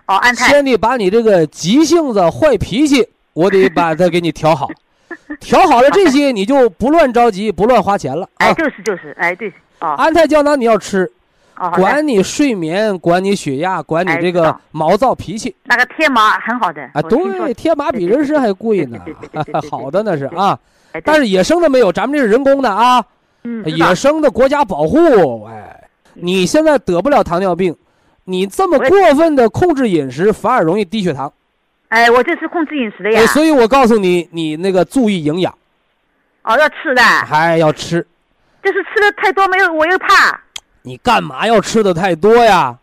[0.05, 0.49] 哦，安泰。
[0.49, 4.69] 先得把你这个急性子、坏脾气，我得把它给你调好。
[5.39, 8.53] 调好了这些，你就不乱着急，不乱花钱了哎，啊。
[8.53, 11.11] 就是就是，哎对，哦安泰胶囊你要吃，
[11.59, 17.01] 哦，管你睡眠，管你血压，管你这个毛躁脾气那个天麻很好的啊。
[17.01, 18.99] 对，天麻比人参还贵呢
[19.69, 20.57] 好的那是啊。
[21.03, 23.03] 但是野生的没有，咱们这是人工的啊。
[23.43, 27.75] 嗯，野生的国家保护，哎，你现在得不了糖尿病，
[28.25, 31.31] 你这么过分的控制饮食，反而容易低血糖。
[31.89, 33.25] 哎，我这是控制饮食的呀哎，。
[33.27, 35.51] 所以我告诉你，你那个注意营养，
[36.43, 38.05] 哦，要吃的，还要吃。
[38.63, 40.39] 就是吃的太多没有，我又怕。
[40.87, 42.77] 你干嘛要吃的太多呀？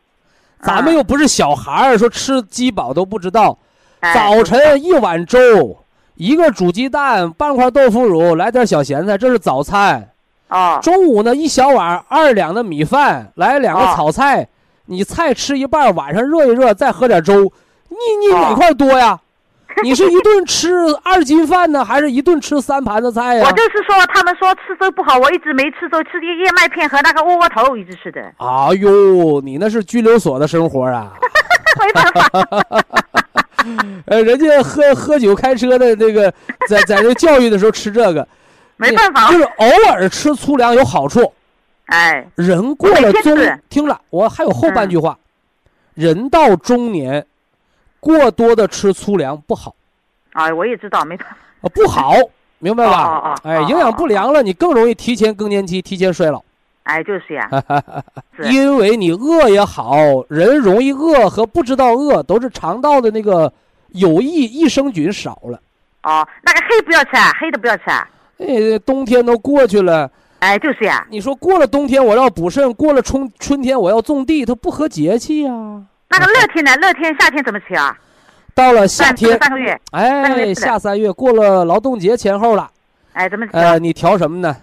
[0.63, 3.59] 咱们啊又不是小孩儿，说吃鸡饱都不知道。
[4.01, 5.79] 哎早晨一碗粥，
[6.17, 10.11] 一个煮鸡蛋，半块豆腐乳，来点小咸菜，这是早餐。
[10.49, 14.47] 啊，中午呢，一小碗二两的米饭，来两个哦炒菜，
[14.87, 17.51] 你菜吃一半，晚上热一热，再喝点粥。
[17.89, 17.97] 你
[18.27, 19.19] 你哦哪块多呀？
[19.83, 20.73] 你是一顿吃
[21.03, 23.53] 二斤饭呢，还是一顿吃三盘子菜呀我？
[23.53, 31.13] 就是说，他们说吃粥不好，我一直没吃粥，吃的燕麦片和那个窝窝头，一直吃的，哎呦，你那是拘留所的生活啊！
[31.81, 32.31] 没办法。
[34.07, 36.33] 呃， 人家喝喝酒开车的这个，
[36.69, 38.27] 在在这教育的时候吃这个，
[38.77, 41.33] 没办法就是偶尔吃粗粮有好处。
[41.87, 43.37] 哎，人过了中
[43.69, 45.19] 听了我还有后半句话，
[45.95, 47.27] 人到中年，
[48.05, 49.75] 过多的吃粗粮不好。
[50.35, 51.25] 啊，我也知道，没错。
[51.63, 52.13] 啊，不好，
[52.61, 53.03] 明白吧？
[53.09, 56.43] 哦哦哦哎，哦营养不良了，你更容易提前更年期，提前衰老。
[56.83, 57.49] 哎，就是呀，
[58.37, 59.97] 是因为你饿也好，
[60.29, 63.51] 人容易饿和不知道饿都是肠道的那个
[63.93, 65.59] 有益益生菌少了。
[66.03, 68.07] 哦，那个黑不要吃啊，黑的不要吃啊。
[68.37, 75.53] 哎，冬天都过去了，哎，就是呀，你说过了冬天我要补肾，过了春春天我要种地，它不合节气呀、
[76.09, 76.75] 那个热天呢？
[76.77, 77.97] 热天、夏天怎么吃啊？
[78.55, 82.71] 到了夏天，三个月，哎，下三月过了劳动节前后了，
[83.13, 83.45] 哎，怎么？
[83.53, 84.57] 呃，你调什么呢？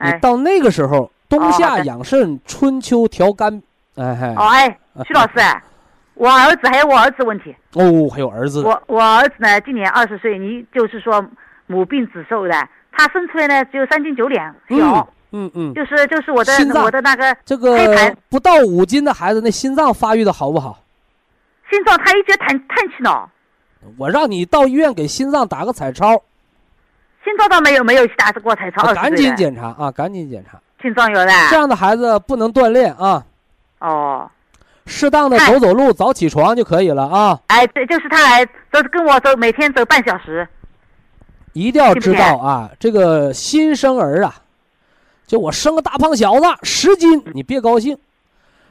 [0.00, 3.62] 你哎，到那个时候，冬夏养肾，春秋调肝。
[3.94, 5.62] 哎嗨，哦，哎，徐老师，哎
[6.14, 11.24] 我儿子还有我儿子问题，哦，还有儿子，我我儿子呢今年二十岁，你就是说
[11.66, 20.78] 母病子受的，他生出来呢只有三斤九两，小，嗯嗯，就是就是我的我的那个这个不到五斤的孩子，那心脏发育的好不好？
[21.70, 23.28] 心脏，他一直叹叹气呢，
[23.96, 26.10] 我让你到医院给心脏打个彩超，
[27.24, 30.58] 心脏倒没有没有去打过彩超，赶紧检查啊，赶紧检查。
[30.80, 33.24] 心脏有的，这样的孩子不能锻炼啊，
[33.80, 34.30] 哦，
[34.86, 37.40] 适当的哎走走路，早起床就可以了啊。
[37.48, 40.46] 哎，对就是他还都是跟我走，每天走半小时，
[41.54, 44.34] 一定要知道啊，这个新生儿啊，
[45.26, 47.98] 就我生个大胖小子十斤，你别高兴。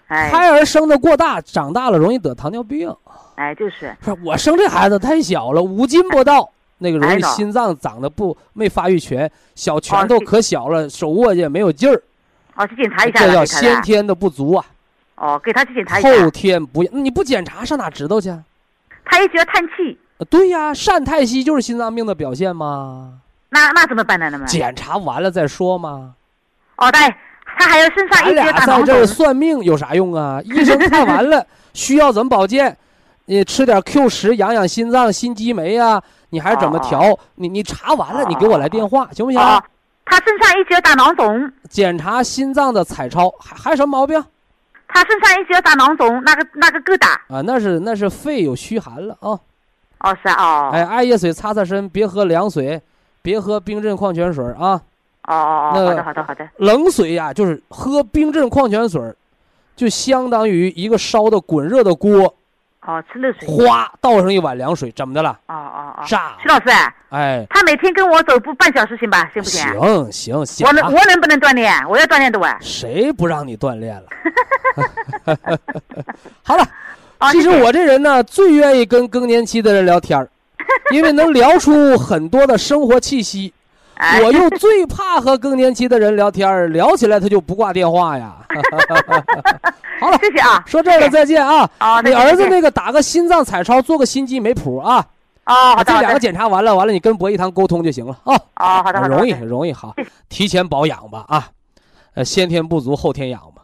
[0.08, 2.94] 哎胎儿生的过大，长大了容易得糖尿病。
[3.36, 12.02] 哎，就是，说我生这孩子太小了，五斤不到，那个容易心脏长得不没发育全，小拳头可小了，手握去没有劲儿，
[12.56, 14.66] 哦，去检查一下这叫先天的不足啊，
[15.16, 18.30] 哦，给他去检查一下，后天不你不检查上哪知道去？
[18.30, 18.44] 啊
[19.08, 19.98] 他一直要叹气，
[20.32, 23.20] 对呀，善叹息就是心脏病的表现吗？
[23.50, 24.30] 那那怎么办呢？
[24.32, 26.16] 那么，检查完了再说嘛。
[26.78, 27.00] 哦，对，
[27.58, 30.40] 他还有身上一直有大囊在这儿，算命有啥用啊？
[30.46, 32.76] 医生看完了，需要怎么保健？
[33.26, 37.18] 你吃点 Q 十养养心脏、心肌酶啊、你还是怎么调？
[37.36, 39.40] 你你查完了，你给我来电话行不行？
[39.42, 39.64] 哦，
[40.06, 44.24] 他身上一直有大囊肿，检查心脏的彩超，还还有什么毛病
[44.88, 47.42] 他身上一直有大囊肿，那个那个疙瘩，啊？
[47.44, 49.40] 那是那是肺有虚寒了啊！
[50.02, 52.80] 哦，是啊，哦，哎，艾叶水擦擦身，别喝凉水，
[53.24, 54.80] 别喝冰镇矿泉水啊！
[55.28, 59.02] 哦哦哦，那好的好的好的，冷水呀、就是喝冰镇矿泉水，
[59.76, 62.34] 就相当于一个烧的滚热的锅，
[62.86, 65.38] 哦，吃热水，哗倒上一碗凉水，怎么的了？
[65.48, 66.48] 哦哦哦，炸徐！
[66.48, 66.66] 老师，
[67.10, 69.30] 哎，他每天跟我走步半小时行吧？
[69.34, 69.64] 行不行？
[69.72, 71.74] 行行行我能啊，我能不能锻炼？
[71.90, 72.48] 我要锻炼的我。
[72.60, 74.04] 谁不让你锻炼了？
[76.44, 76.64] 好了，
[77.20, 80.30] 哦，其实我这人呢，最愿意跟更年期的人聊天儿，
[80.92, 83.52] 因为能聊出很多的生活气息。
[83.96, 88.36] 哎我又最怕和更年期的人聊天，聊起来他就不挂电话呀。
[90.00, 90.62] 好了，谢谢啊。
[90.68, 91.70] 说这儿了，再见啊！
[91.80, 95.08] 哦，你儿子那个打个心脏彩超，做个心肌酶谱啊，
[95.46, 98.36] 啊，好的这两个，检查完了，完了你跟博一堂沟通就行了啊。
[98.36, 99.96] 哦，好的好的，容易容易好
[100.28, 101.50] 提前保养吧啊，
[102.16, 103.64] 呃，先天不足后天养吧。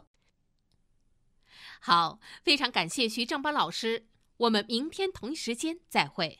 [1.82, 4.06] 好，非常感谢徐正邦老师，
[4.38, 6.40] 我们明天同一时间再会。